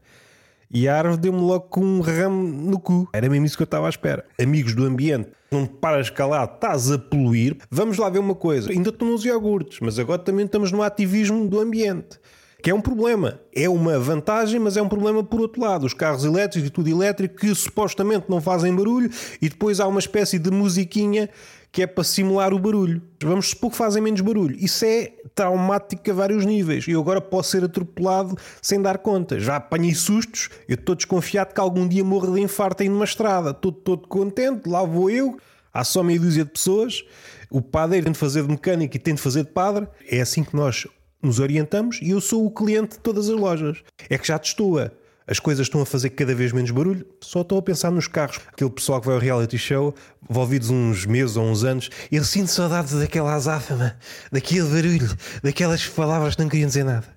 E 0.69 0.87
a 0.87 0.97
árvore 0.97 1.21
deu-me 1.21 1.39
logo 1.39 1.67
com 1.69 1.81
um 1.81 2.01
ramo 2.01 2.43
no 2.45 2.79
cu. 2.79 3.07
Era 3.13 3.29
mesmo 3.29 3.45
isso 3.45 3.55
que 3.55 3.63
eu 3.63 3.65
estava 3.65 3.87
à 3.87 3.89
espera. 3.89 4.25
Amigos 4.39 4.75
do 4.75 4.83
ambiente, 4.85 5.29
não 5.49 5.65
paras 5.65 6.09
calado, 6.09 6.55
estás 6.55 6.91
a 6.91 6.99
poluir. 6.99 7.57
Vamos 7.71 7.97
lá 7.97 8.09
ver 8.09 8.19
uma 8.19 8.35
coisa. 8.35 8.71
Ainda 8.71 8.89
estou 8.89 9.07
nos 9.07 9.23
iogurtes, 9.23 9.79
mas 9.81 9.97
agora 9.97 10.19
também 10.19 10.45
estamos 10.45 10.71
no 10.71 10.83
ativismo 10.83 11.47
do 11.47 11.59
ambiente. 11.59 12.19
Que 12.61 12.71
é 12.71 12.75
um 12.75 12.81
problema. 12.81 13.39
É 13.55 13.69
uma 13.69 13.97
vantagem, 13.97 14.59
mas 14.59 14.75
é 14.75 14.81
um 14.81 14.89
problema 14.89 15.23
por 15.23 15.39
outro 15.39 15.61
lado. 15.61 15.85
Os 15.85 15.93
carros 15.93 16.25
elétricos 16.25 16.67
e 16.67 16.71
tudo 16.71 16.89
elétrico 16.89 17.35
que 17.35 17.55
supostamente 17.55 18.25
não 18.27 18.41
fazem 18.41 18.75
barulho 18.75 19.09
e 19.41 19.47
depois 19.47 19.79
há 19.79 19.87
uma 19.87 19.99
espécie 19.99 20.37
de 20.37 20.51
musiquinha 20.51 21.29
que 21.77 21.83
é 21.83 21.85
para 21.85 22.03
simular 22.03 22.55
o 22.55 22.57
barulho. 22.57 23.03
Vamos 23.21 23.49
supor 23.49 23.69
que 23.69 23.77
fazem 23.77 24.01
menos 24.01 24.19
barulho. 24.21 24.57
Isso 24.59 24.83
é 24.83 25.13
traumático 25.35 26.09
a 26.09 26.13
vários 26.15 26.43
níveis. 26.43 26.87
Eu 26.87 26.99
agora 26.99 27.21
posso 27.21 27.51
ser 27.51 27.63
atropelado 27.63 28.35
sem 28.63 28.81
dar 28.81 28.97
conta. 28.97 29.39
Já 29.39 29.57
apanhei 29.57 29.93
sustos, 29.93 30.49
eu 30.67 30.73
estou 30.73 30.95
desconfiado 30.95 31.53
que 31.53 31.61
algum 31.61 31.87
dia 31.87 32.03
morro 32.03 32.33
de 32.33 32.41
infarto 32.41 32.81
aí 32.81 32.89
numa 32.89 33.05
estrada. 33.05 33.51
Estou 33.51 33.71
todo 33.71 34.07
contente, 34.07 34.67
lá 34.67 34.83
vou 34.83 35.11
eu. 35.11 35.37
Há 35.71 35.83
só 35.83 36.01
meia 36.01 36.19
dúzia 36.19 36.43
de 36.43 36.49
pessoas. 36.49 37.03
O 37.47 37.61
padre 37.61 38.01
tem 38.01 38.11
de 38.11 38.17
fazer 38.17 38.41
de 38.41 38.49
mecânico 38.49 38.95
e 38.95 38.99
tem 38.99 39.13
de 39.13 39.21
fazer 39.21 39.43
de 39.43 39.51
padre. 39.51 39.87
É 40.09 40.19
assim 40.19 40.43
que 40.43 40.55
nós 40.55 40.87
nos 41.21 41.37
orientamos 41.37 41.99
e 42.01 42.09
eu 42.09 42.19
sou 42.19 42.43
o 42.43 42.49
cliente 42.49 42.95
de 42.95 43.01
todas 43.01 43.29
as 43.29 43.35
lojas. 43.39 43.83
É 44.09 44.17
que 44.17 44.27
já 44.27 44.39
testou 44.39 44.79
a 44.79 44.89
as 45.27 45.39
coisas 45.39 45.67
estão 45.67 45.81
a 45.81 45.85
fazer 45.85 46.11
cada 46.11 46.33
vez 46.33 46.53
menos 46.53 46.71
barulho. 46.71 47.05
Só 47.21 47.41
estou 47.41 47.59
a 47.59 47.61
pensar 47.61 47.91
nos 47.91 48.07
carros. 48.07 48.39
Aquele 48.47 48.69
pessoal 48.69 49.01
que 49.01 49.07
vai 49.07 49.15
ao 49.15 49.21
reality 49.21 49.57
show, 49.57 49.93
envolvidos 50.29 50.69
uns 50.69 51.05
meses 51.05 51.35
ou 51.35 51.45
uns 51.45 51.63
anos, 51.63 51.89
eu 52.09 52.23
sinto 52.23 52.47
saudades 52.47 52.93
daquela 52.93 53.33
azáfama, 53.33 53.97
daquele 54.31 54.69
barulho, 54.69 55.17
daquelas 55.43 55.85
palavras 55.85 56.35
que 56.35 56.41
não 56.41 56.49
queriam 56.49 56.67
dizer 56.67 56.85
nada. 56.85 57.16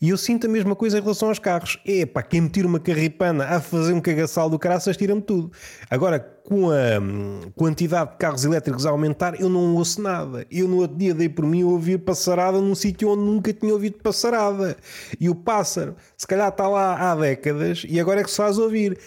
E 0.00 0.10
eu 0.10 0.16
sinto 0.16 0.46
a 0.46 0.50
mesma 0.50 0.76
coisa 0.76 0.98
em 0.98 1.00
relação 1.00 1.28
aos 1.28 1.38
carros. 1.38 1.78
Epá, 1.84 2.22
quem 2.22 2.42
me 2.42 2.48
tira 2.48 2.66
uma 2.66 2.78
carripana 2.80 3.44
a 3.44 3.60
fazer 3.60 3.92
um 3.92 4.00
cagaçal 4.00 4.50
do 4.50 4.58
caraças 4.58 4.96
tira-me 4.96 5.22
tudo. 5.22 5.50
Agora, 5.90 6.20
com 6.20 6.70
a 6.70 7.00
hum, 7.00 7.40
quantidade 7.54 8.12
de 8.12 8.16
carros 8.18 8.44
elétricos 8.44 8.86
a 8.86 8.90
aumentar, 8.90 9.40
eu 9.40 9.48
não 9.48 9.74
ouço 9.74 10.00
nada. 10.00 10.46
Eu 10.50 10.68
no 10.68 10.78
outro 10.78 10.96
dia 10.96 11.14
dei 11.14 11.28
por 11.28 11.46
mim 11.46 11.62
a 11.62 11.66
ouvir 11.66 11.98
passarada 11.98 12.60
num 12.60 12.74
sítio 12.74 13.08
onde 13.08 13.22
nunca 13.22 13.52
tinha 13.52 13.72
ouvido 13.72 13.98
passarada. 14.02 14.76
E 15.18 15.28
o 15.28 15.34
pássaro, 15.34 15.96
se 16.16 16.26
calhar 16.26 16.48
está 16.48 16.68
lá 16.68 16.94
há 16.94 17.14
décadas 17.16 17.84
e 17.88 17.98
agora 17.98 18.20
é 18.20 18.24
que 18.24 18.30
se 18.30 18.36
faz 18.36 18.58
ouvir. 18.58 18.98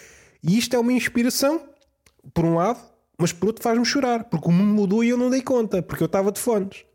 E 0.44 0.58
isto 0.58 0.76
é 0.76 0.80
uma 0.80 0.94
inspiração, 0.94 1.62
por 2.34 2.46
um 2.46 2.56
lado, 2.56 2.80
mas 3.18 3.34
por 3.34 3.48
outro 3.48 3.62
faz-me 3.62 3.86
chorar, 3.86 4.24
porque 4.24 4.48
o 4.48 4.52
mundo 4.52 4.74
mudou 4.74 5.04
e 5.04 5.10
eu 5.10 5.18
não 5.18 5.30
dei 5.30 5.42
conta, 5.42 5.82
porque 5.82 6.02
eu 6.02 6.08
estava 6.08 6.32
de 6.32 6.40
fones. 6.40 6.89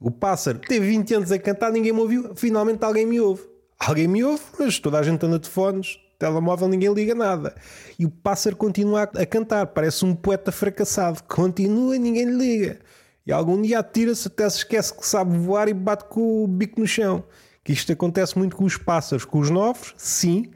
O 0.00 0.10
pássaro 0.10 0.60
teve 0.60 0.86
20 0.86 1.14
anos 1.14 1.32
a 1.32 1.38
cantar, 1.38 1.72
ninguém 1.72 1.92
me 1.92 2.00
ouviu. 2.00 2.34
Finalmente 2.36 2.84
alguém 2.84 3.04
me 3.04 3.20
ouve. 3.20 3.42
Alguém 3.78 4.06
me 4.06 4.22
ouve, 4.22 4.42
mas 4.58 4.78
toda 4.78 4.98
a 4.98 5.02
gente 5.02 5.24
anda 5.24 5.38
de 5.38 5.48
fones, 5.48 5.98
telemóvel, 6.18 6.68
ninguém 6.68 6.92
liga 6.92 7.14
nada. 7.14 7.54
E 7.98 8.06
o 8.06 8.10
pássaro 8.10 8.56
continua 8.56 9.02
a 9.02 9.26
cantar, 9.26 9.66
parece 9.68 10.04
um 10.04 10.14
poeta 10.14 10.52
fracassado. 10.52 11.22
Continua 11.24 11.98
ninguém 11.98 12.26
lhe 12.26 12.36
liga. 12.36 12.78
E 13.26 13.32
algum 13.32 13.60
dia 13.60 13.80
atira-se, 13.80 14.28
até 14.28 14.48
se 14.48 14.58
esquece 14.58 14.94
que 14.94 15.06
sabe 15.06 15.36
voar 15.36 15.68
e 15.68 15.74
bate 15.74 16.04
com 16.04 16.44
o 16.44 16.46
bico 16.46 16.80
no 16.80 16.86
chão. 16.86 17.24
Que 17.64 17.72
isto 17.72 17.92
acontece 17.92 18.38
muito 18.38 18.56
com 18.56 18.64
os 18.64 18.76
pássaros. 18.76 19.24
Com 19.24 19.40
os 19.40 19.50
novos, 19.50 19.94
sim. 19.96 20.50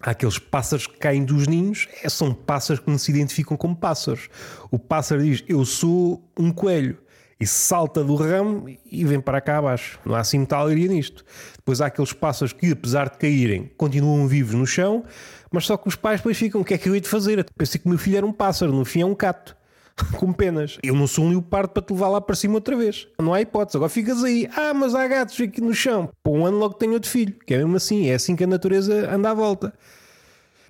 Há 0.00 0.10
aqueles 0.10 0.38
pássaros 0.38 0.86
que 0.86 0.98
caem 0.98 1.24
dos 1.24 1.48
ninhos, 1.48 1.88
é, 2.04 2.08
são 2.08 2.32
pássaros 2.32 2.80
que 2.80 2.88
não 2.88 2.98
se 2.98 3.10
identificam 3.10 3.56
como 3.56 3.74
pássaros. 3.74 4.28
O 4.70 4.78
pássaro 4.78 5.22
diz: 5.22 5.42
Eu 5.48 5.64
sou 5.64 6.30
um 6.38 6.52
coelho 6.52 6.98
e 7.40 7.46
salta 7.46 8.02
do 8.02 8.14
ramo 8.16 8.68
e 8.90 9.04
vem 9.04 9.20
para 9.20 9.40
cá 9.40 9.58
abaixo. 9.58 9.98
Não 10.04 10.14
há 10.14 10.20
assim 10.20 10.38
muita 10.38 10.56
alegria 10.56 10.88
nisto. 10.88 11.24
Depois 11.56 11.80
há 11.80 11.86
aqueles 11.86 12.12
pássaros 12.12 12.52
que, 12.52 12.72
apesar 12.72 13.08
de 13.08 13.18
caírem, 13.18 13.70
continuam 13.76 14.26
vivos 14.26 14.54
no 14.54 14.66
chão, 14.66 15.04
mas 15.50 15.64
só 15.64 15.76
que 15.76 15.88
os 15.88 15.94
pais 15.94 16.20
depois 16.20 16.36
ficam: 16.36 16.60
o 16.60 16.64
que 16.64 16.74
é 16.74 16.78
que 16.78 16.88
eu 16.88 16.94
hei 16.94 17.00
de 17.00 17.08
fazer? 17.08 17.46
Pensei 17.56 17.80
que 17.80 17.86
o 17.86 17.90
meu 17.90 17.98
filho 17.98 18.16
era 18.16 18.26
um 18.26 18.32
pássaro, 18.32 18.72
no 18.72 18.84
fim 18.84 19.02
é 19.02 19.06
um 19.06 19.14
cato. 19.14 19.56
Com 20.16 20.32
penas. 20.32 20.78
Eu 20.82 20.94
não 20.94 21.08
sou 21.08 21.24
um 21.24 21.30
leopardo 21.30 21.70
para 21.70 21.82
te 21.82 21.92
levar 21.92 22.08
lá 22.08 22.20
para 22.20 22.36
cima 22.36 22.54
outra 22.54 22.76
vez. 22.76 23.08
Não 23.20 23.34
há 23.34 23.40
hipótese. 23.40 23.76
Agora 23.76 23.90
ficas 23.90 24.22
aí. 24.22 24.48
Ah, 24.56 24.72
mas 24.72 24.94
há 24.94 25.06
gatos 25.08 25.40
aqui 25.40 25.60
no 25.60 25.74
chão. 25.74 26.08
Por 26.22 26.38
um 26.38 26.46
ano 26.46 26.56
logo 26.56 26.74
tenho 26.74 26.92
outro 26.92 27.10
filho. 27.10 27.34
Que 27.44 27.54
é 27.54 27.58
mesmo 27.58 27.76
assim. 27.76 28.08
É 28.08 28.14
assim 28.14 28.36
que 28.36 28.44
a 28.44 28.46
natureza 28.46 29.12
anda 29.12 29.30
à 29.30 29.34
volta. 29.34 29.72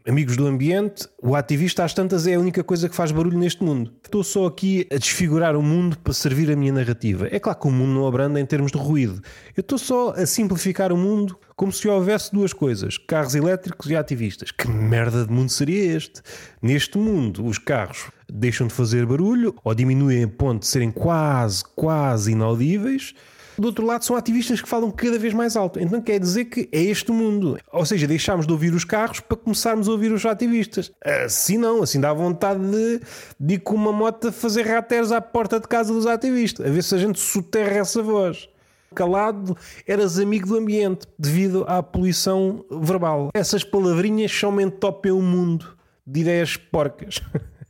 Amigos 0.08 0.38
do 0.38 0.46
ambiente, 0.46 1.06
o 1.22 1.36
ativista 1.36 1.84
às 1.84 1.92
tantas 1.92 2.26
é 2.26 2.34
a 2.34 2.40
única 2.40 2.64
coisa 2.64 2.88
que 2.88 2.96
faz 2.96 3.12
barulho 3.12 3.38
neste 3.38 3.62
mundo. 3.62 3.92
Estou 4.02 4.24
só 4.24 4.46
aqui 4.46 4.86
a 4.90 4.96
desfigurar 4.96 5.54
o 5.54 5.62
mundo 5.62 5.98
para 5.98 6.14
servir 6.14 6.50
a 6.50 6.56
minha 6.56 6.72
narrativa. 6.72 7.28
É 7.30 7.38
claro 7.38 7.60
que 7.60 7.68
o 7.68 7.70
mundo 7.70 7.92
não 7.92 8.06
abranda 8.06 8.40
em 8.40 8.46
termos 8.46 8.72
de 8.72 8.78
ruído. 8.78 9.20
Eu 9.54 9.60
estou 9.60 9.76
só 9.76 10.14
a 10.14 10.24
simplificar 10.24 10.92
o 10.92 10.96
mundo 10.96 11.38
como 11.54 11.70
se 11.70 11.86
houvesse 11.86 12.32
duas 12.32 12.54
coisas: 12.54 12.96
carros 12.96 13.34
elétricos 13.34 13.90
e 13.90 13.96
ativistas. 13.96 14.50
Que 14.50 14.66
merda 14.66 15.26
de 15.26 15.32
mundo 15.32 15.50
seria 15.50 15.96
este? 15.96 16.22
Neste 16.62 16.96
mundo, 16.96 17.44
os 17.44 17.58
carros 17.58 18.10
deixam 18.32 18.66
de 18.66 18.72
fazer 18.72 19.04
barulho 19.04 19.54
ou 19.62 19.74
diminuem 19.74 20.24
a 20.24 20.28
ponto 20.28 20.60
de 20.60 20.68
serem 20.68 20.90
quase, 20.90 21.62
quase 21.76 22.32
inaudíveis 22.32 23.14
do 23.60 23.66
outro 23.66 23.84
lado, 23.84 24.04
são 24.04 24.16
ativistas 24.16 24.60
que 24.60 24.68
falam 24.68 24.90
cada 24.90 25.18
vez 25.18 25.34
mais 25.34 25.56
alto. 25.56 25.80
Então 25.80 26.00
quer 26.00 26.18
dizer 26.18 26.46
que 26.46 26.68
é 26.72 26.80
este 26.80 27.10
o 27.10 27.14
mundo. 27.14 27.58
Ou 27.72 27.84
seja, 27.84 28.06
deixámos 28.06 28.46
de 28.46 28.52
ouvir 28.52 28.72
os 28.72 28.84
carros 28.84 29.20
para 29.20 29.36
começarmos 29.36 29.88
a 29.88 29.92
ouvir 29.92 30.12
os 30.12 30.24
ativistas. 30.24 30.92
Assim 31.24 31.58
não, 31.58 31.82
assim 31.82 32.00
dá 32.00 32.12
vontade 32.12 32.60
de, 32.60 33.00
de 33.38 33.54
ir 33.54 33.58
com 33.58 33.74
uma 33.74 33.92
moto 33.92 34.30
fazer 34.32 34.62
rateros 34.62 35.12
à 35.12 35.20
porta 35.20 35.58
de 35.58 35.66
casa 35.66 35.92
dos 35.92 36.06
ativistas, 36.06 36.66
a 36.66 36.70
ver 36.70 36.82
se 36.82 36.94
a 36.94 36.98
gente 36.98 37.18
soterra 37.18 37.78
essa 37.78 38.02
voz 38.02 38.48
calado, 38.94 39.56
eras 39.86 40.18
amigo 40.18 40.48
do 40.48 40.56
ambiente 40.56 41.06
devido 41.18 41.64
à 41.68 41.82
poluição 41.82 42.64
verbal. 42.70 43.30
Essas 43.34 43.62
palavrinhas 43.62 44.32
só 44.32 44.50
entopem 44.60 45.12
o 45.12 45.22
mundo 45.22 45.76
de 46.06 46.20
ideias 46.20 46.56
porcas. 46.56 47.20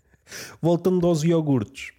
Voltando 0.62 1.07
aos 1.07 1.23
iogurtes. 1.23 1.98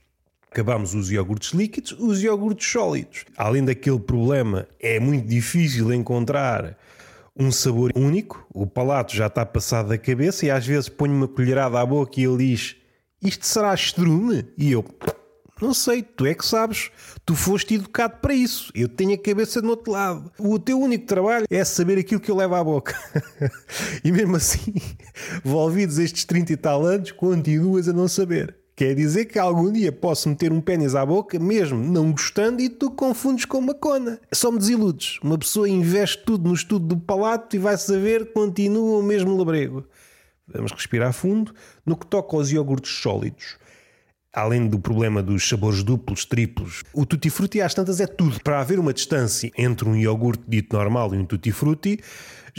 Acabamos 0.52 0.96
os 0.96 1.12
iogurtes 1.12 1.52
líquidos, 1.52 1.92
os 2.00 2.24
iogurtes 2.24 2.72
sólidos. 2.72 3.26
Além 3.38 3.64
daquele 3.64 4.00
problema, 4.00 4.68
é 4.80 5.00
muito 5.00 5.28
difícil 5.28 5.94
encontrar 5.94 6.76
um 7.38 7.52
sabor 7.52 7.92
único. 7.96 8.46
O 8.54 8.66
palato 8.66 9.16
já 9.16 9.28
está 9.28 9.46
passado 9.46 9.90
da 9.90 9.98
cabeça 9.98 10.46
e 10.46 10.52
às 10.52 10.66
vezes 10.66 10.90
ponho 10.90 11.14
uma 11.14 11.28
colherada 11.28 11.80
à 11.80 11.86
boca 11.86 12.20
e 12.20 12.26
ele 12.26 12.50
diz: 12.50 12.76
Isto 13.22 13.46
será 13.46 13.74
estrume? 13.74 14.48
E 14.58 14.72
eu. 14.72 14.84
Não 15.62 15.74
sei, 15.74 16.02
tu 16.02 16.26
é 16.26 16.34
que 16.34 16.46
sabes. 16.46 16.90
Tu 17.26 17.36
foste 17.36 17.76
educado 17.76 18.18
para 18.22 18.34
isso. 18.34 18.72
Eu 18.74 18.88
tenho 18.88 19.14
a 19.14 19.18
cabeça 19.18 19.62
do 19.62 19.70
outro 19.70 19.92
lado. 19.92 20.32
O 20.40 20.58
teu 20.58 20.80
único 20.80 21.06
trabalho 21.06 21.46
é 21.50 21.64
saber 21.66 22.00
aquilo 22.00 22.22
que 22.22 22.32
eu 22.32 22.36
levo 22.36 22.56
à 22.56 22.64
boca. 22.64 22.98
e 24.04 24.12
mesmo 24.12 24.38
assim, 24.38 24.74
envolvidos 25.46 26.00
estes 26.00 26.24
30 26.24 26.54
e 26.54 26.58
tal 26.58 26.86
anos, 26.86 27.12
continuas 27.12 27.90
a 27.90 27.94
não 27.94 28.08
saber. 28.08 28.56
Quer 28.80 28.96
dizer 28.96 29.26
que 29.26 29.38
algum 29.38 29.70
dia 29.70 29.92
posso 29.92 30.30
meter 30.30 30.54
um 30.54 30.62
pênis 30.62 30.96
à 30.96 31.06
boca, 31.06 31.38
mesmo 31.38 31.78
não 31.78 32.14
gostando, 32.14 32.62
e 32.62 32.70
tu 32.70 32.90
confundes 32.90 33.44
com 33.44 33.58
uma 33.58 33.74
cona. 33.74 34.22
Só 34.32 34.50
me 34.50 34.58
desiludes. 34.58 35.20
Uma 35.22 35.38
pessoa 35.38 35.68
investe 35.68 36.24
tudo 36.24 36.48
no 36.48 36.56
estudo 36.56 36.96
do 36.96 36.98
palato 36.98 37.54
e 37.58 37.60
vai 37.60 37.78
saber, 37.78 38.32
continua 38.32 39.00
o 39.00 39.04
mesmo 39.04 39.36
labrego. 39.36 39.86
Vamos 40.48 40.72
respirar 40.72 41.12
fundo. 41.12 41.54
No 41.86 41.98
que 41.98 42.08
toca 42.08 42.38
aos 42.38 42.52
iogurtes 42.54 42.94
sólidos, 42.94 43.58
além 44.32 44.66
do 44.66 44.80
problema 44.80 45.22
dos 45.22 45.50
sabores 45.50 45.84
duplos, 45.84 46.24
triplos, 46.24 46.86
o 46.94 47.06
tutti 47.06 47.30
frutti 47.30 47.60
às 47.60 47.74
tantas 47.74 48.00
é 48.00 48.08
tudo. 48.08 48.40
Para 48.42 48.62
haver 48.62 48.80
uma 48.80 48.94
distância 48.94 49.52
entre 49.58 49.90
um 49.90 49.96
iogurte 49.98 50.44
dito 50.48 50.74
normal 50.74 51.14
e 51.14 51.18
um 51.18 51.26
tutti 51.26 51.52
frutti, 51.52 52.00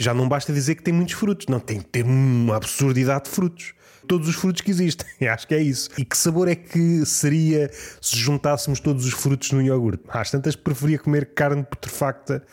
já 0.01 0.13
não 0.13 0.27
basta 0.27 0.51
dizer 0.51 0.75
que 0.75 0.83
tem 0.83 0.93
muitos 0.93 1.13
frutos, 1.13 1.47
não, 1.47 1.59
tem 1.59 1.79
que 1.79 1.85
ter 1.85 2.05
uma 2.05 2.55
absurdidade 2.55 3.25
de 3.25 3.29
frutos 3.31 3.73
todos 4.07 4.27
os 4.27 4.35
frutos 4.35 4.61
que 4.61 4.71
existem. 4.71 5.07
Acho 5.29 5.47
que 5.47 5.55
é 5.55 5.61
isso. 5.61 5.89
E 5.97 6.03
que 6.03 6.17
sabor 6.17 6.47
é 6.47 6.55
que 6.55 7.05
seria 7.05 7.69
se 8.01 8.17
juntássemos 8.17 8.79
todos 8.79 9.05
os 9.05 9.13
frutos 9.13 9.51
no 9.51 9.61
iogurte? 9.61 10.03
Às 10.09 10.31
tantas 10.31 10.55
preferia 10.55 10.99
comer 10.99 11.33
carne 11.33 11.63
putrefacta 11.63 12.43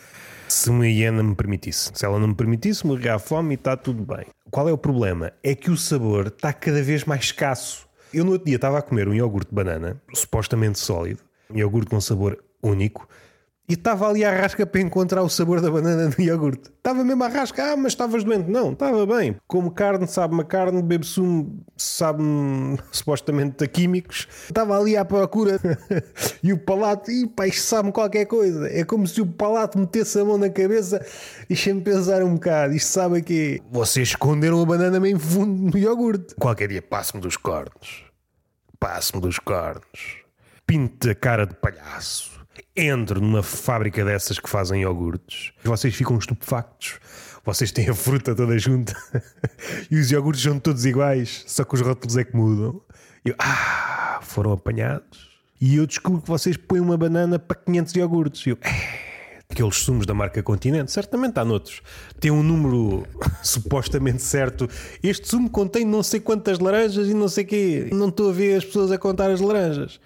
se 0.49 0.71
uma 0.71 0.87
hiena 0.87 1.23
me 1.23 1.35
permitisse. 1.35 1.91
Se 1.95 2.05
ela 2.05 2.19
não 2.19 2.29
me 2.29 2.35
permitisse, 2.35 2.87
morria 2.87 3.15
à 3.15 3.19
fome 3.19 3.53
e 3.53 3.55
está 3.55 3.77
tudo 3.77 4.05
bem. 4.05 4.27
Qual 4.51 4.69
é 4.69 4.73
o 4.73 4.79
problema? 4.79 5.33
É 5.43 5.55
que 5.55 5.71
o 5.71 5.77
sabor 5.77 6.29
está 6.29 6.53
cada 6.53 6.83
vez 6.83 7.05
mais 7.05 7.25
escasso. 7.25 7.87
Eu 8.15 8.25
no 8.25 8.33
outro 8.33 8.47
dia 8.47 8.57
estava 8.57 8.79
a 8.79 8.83
comer 8.83 9.09
um 9.09 9.15
iogurte 9.15 9.51
de 9.51 9.55
banana, 9.55 10.01
supostamente 10.15 10.79
sólido, 10.79 11.21
um 11.51 11.59
iogurte 11.59 11.91
com 11.91 12.01
sabor 12.01 12.43
único, 12.63 13.07
e 13.69 13.75
estava 13.75 14.09
ali 14.09 14.25
à 14.25 14.31
rasca 14.31 14.67
para 14.67 14.81
encontrar 14.81 15.23
o 15.23 15.29
sabor 15.29 15.61
da 15.61 15.71
banana 15.71 16.09
no 16.09 16.25
iogurte. 16.25 16.71
Estava 16.71 17.05
mesmo 17.05 17.23
à 17.23 17.29
rasca. 17.29 17.73
Ah, 17.73 17.77
mas 17.77 17.93
estavas 17.93 18.25
doente. 18.25 18.51
Não, 18.51 18.73
estava 18.73 19.05
bem. 19.05 19.37
Como 19.47 19.71
carne, 19.71 20.07
sabe-me 20.07 20.43
carne, 20.43 20.83
bebo 20.83 21.05
sumo, 21.05 21.63
sabe-me 21.77 22.79
supostamente 22.91 23.63
a 23.63 23.69
químicos. 23.69 24.27
Estava 24.45 24.79
ali 24.79 24.97
à 24.97 25.05
procura. 25.05 25.61
e 26.43 26.51
o 26.51 26.59
palato, 26.59 27.11
e 27.11 27.27
pá, 27.27 27.47
isto 27.47 27.61
sabe-me 27.61 27.93
qualquer 27.93 28.25
coisa. 28.25 28.69
É 28.73 28.85
como 28.85 29.07
se 29.07 29.21
o 29.21 29.27
palato 29.27 29.79
metesse 29.79 30.19
a 30.19 30.25
mão 30.25 30.39
na 30.39 30.49
cabeça 30.49 31.05
e 31.45 31.49
deixa-me 31.49 31.83
pensar 31.83 32.23
um 32.23 32.35
bocado. 32.35 32.73
Isto 32.73 32.89
sabe 32.89 33.21
que 33.21 33.61
Vocês 33.71 34.09
esconderam 34.09 34.63
a 34.63 34.65
banana 34.65 34.99
meio 34.99 35.19
fundo 35.19 35.73
no 35.73 35.79
iogurte. 35.79 36.35
Qualquer 36.37 36.69
dia 36.69 36.81
passo-me 36.81 37.21
dos 37.21 37.37
cornos. 37.37 38.05
Passo-me 38.81 39.21
dos 39.21 39.39
cornos. 39.39 40.23
Pinto 40.67 41.11
a 41.11 41.15
cara 41.15 41.47
de 41.47 41.55
palhaço 41.55 42.38
entro 42.77 43.21
numa 43.21 43.43
fábrica 43.43 44.05
dessas 44.05 44.39
que 44.39 44.49
fazem 44.49 44.83
iogurtes, 44.83 45.53
vocês 45.63 45.95
ficam 45.95 46.19
estupefactos. 46.19 46.99
Vocês 47.45 47.73
têm 47.73 47.89
a 47.89 47.95
fruta 47.95 48.35
toda 48.35 48.59
junta 48.59 48.95
e 49.91 49.97
os 49.99 50.11
iogurtes 50.11 50.43
são 50.43 50.59
todos 50.59 50.85
iguais, 50.85 51.45
só 51.47 51.65
que 51.65 51.75
os 51.75 51.81
rótulos 51.81 52.19
é 52.19 52.25
que 52.25 52.37
mudam. 52.37 52.79
E 53.25 53.31
eu, 53.31 53.35
ah, 53.39 54.21
foram 54.23 54.53
apanhados. 54.53 55.29
E 55.61 55.77
eu 55.77 55.87
descubro 55.87 56.21
que 56.21 56.29
vocês 56.29 56.59
põem 56.59 56.81
uma 56.81 56.97
banana 56.99 57.39
para 57.39 57.57
500 57.57 57.95
iogurtes. 57.95 58.47
E 58.47 58.51
eu, 58.51 58.59
é, 58.61 58.99
aqueles 59.49 59.77
sumos 59.77 60.05
da 60.05 60.13
marca 60.13 60.43
Continente, 60.43 60.93
certamente 60.93 61.39
há 61.39 61.45
noutros. 61.45 61.81
Tem 62.21 62.31
um 62.31 62.43
número 62.43 63.07
supostamente 63.43 64.23
certo. 64.23 64.69
Este 65.03 65.27
sumo 65.27 65.49
contém 65.49 65.85
não 65.85 66.03
sei 66.03 66.21
quantas 66.21 66.59
laranjas 66.59 67.09
e 67.09 67.15
não 67.15 67.29
sei 67.29 67.45
quê. 67.45 67.89
Não 67.93 68.09
estou 68.09 68.29
a 68.29 68.33
ver 68.33 68.59
as 68.59 68.65
pessoas 68.65 68.93
a 68.93 68.99
contar 68.99 69.31
as 69.31 69.41
laranjas. 69.41 69.99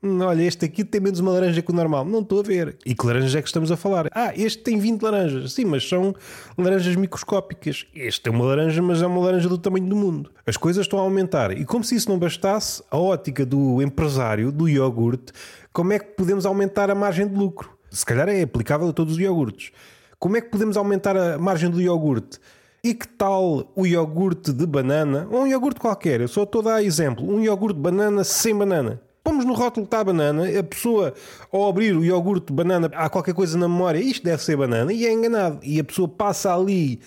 Hum, 0.00 0.20
olha, 0.20 0.42
este 0.42 0.64
aqui 0.64 0.84
tem 0.84 1.00
menos 1.00 1.18
uma 1.18 1.32
laranja 1.32 1.60
que 1.60 1.72
o 1.72 1.74
normal. 1.74 2.04
Não 2.04 2.20
estou 2.20 2.38
a 2.38 2.42
ver. 2.44 2.76
E 2.86 2.94
que 2.94 3.04
laranjas 3.04 3.34
é 3.34 3.42
que 3.42 3.48
estamos 3.48 3.72
a 3.72 3.76
falar? 3.76 4.08
Ah, 4.14 4.32
este 4.36 4.62
tem 4.62 4.78
20 4.78 5.02
laranjas. 5.02 5.52
Sim, 5.52 5.64
mas 5.64 5.88
são 5.88 6.14
laranjas 6.56 6.94
microscópicas. 6.94 7.84
Este 7.92 8.28
é 8.28 8.30
uma 8.30 8.44
laranja, 8.44 8.80
mas 8.80 9.02
é 9.02 9.06
uma 9.08 9.20
laranja 9.20 9.48
do 9.48 9.58
tamanho 9.58 9.86
do 9.86 9.96
mundo. 9.96 10.30
As 10.46 10.56
coisas 10.56 10.84
estão 10.84 11.00
a 11.00 11.02
aumentar. 11.02 11.50
E 11.50 11.64
como 11.64 11.82
se 11.82 11.96
isso 11.96 12.08
não 12.08 12.16
bastasse, 12.16 12.80
a 12.92 12.96
ótica 12.96 13.44
do 13.44 13.82
empresário, 13.82 14.52
do 14.52 14.68
iogurte, 14.68 15.32
como 15.72 15.92
é 15.92 15.98
que 15.98 16.12
podemos 16.12 16.46
aumentar 16.46 16.90
a 16.90 16.94
margem 16.94 17.26
de 17.26 17.34
lucro? 17.34 17.76
Se 17.90 18.06
calhar 18.06 18.28
é 18.28 18.40
aplicável 18.40 18.88
a 18.88 18.92
todos 18.92 19.14
os 19.14 19.18
iogurtes. 19.18 19.72
Como 20.16 20.36
é 20.36 20.40
que 20.40 20.48
podemos 20.48 20.76
aumentar 20.76 21.16
a 21.16 21.38
margem 21.38 21.68
do 21.68 21.80
iogurte? 21.80 22.38
E 22.84 22.94
que 22.94 23.08
tal 23.08 23.72
o 23.74 23.84
iogurte 23.84 24.52
de 24.52 24.64
banana? 24.64 25.26
Ou 25.28 25.42
um 25.42 25.46
iogurte 25.48 25.80
qualquer, 25.80 26.20
eu 26.20 26.28
só 26.28 26.44
estou 26.44 26.60
a 26.60 26.64
dar 26.64 26.84
exemplo. 26.84 27.28
Um 27.28 27.40
iogurte 27.40 27.74
de 27.74 27.82
banana 27.82 28.22
sem 28.22 28.54
banana 28.54 29.00
pomos 29.38 29.44
no 29.44 29.52
rótulo 29.52 29.86
que 29.86 29.88
está 29.88 30.00
a 30.00 30.04
banana, 30.04 30.58
a 30.58 30.62
pessoa, 30.62 31.14
ao 31.52 31.68
abrir 31.68 31.96
o 31.96 32.04
iogurte 32.04 32.46
de 32.48 32.52
banana, 32.52 32.90
há 32.94 33.08
qualquer 33.08 33.34
coisa 33.34 33.56
na 33.56 33.68
memória, 33.68 33.98
isto 33.98 34.24
deve 34.24 34.42
ser 34.42 34.56
banana, 34.56 34.92
e 34.92 35.06
é 35.06 35.12
enganado. 35.12 35.60
E 35.62 35.78
a 35.78 35.84
pessoa 35.84 36.08
passa 36.08 36.54
ali 36.54 37.00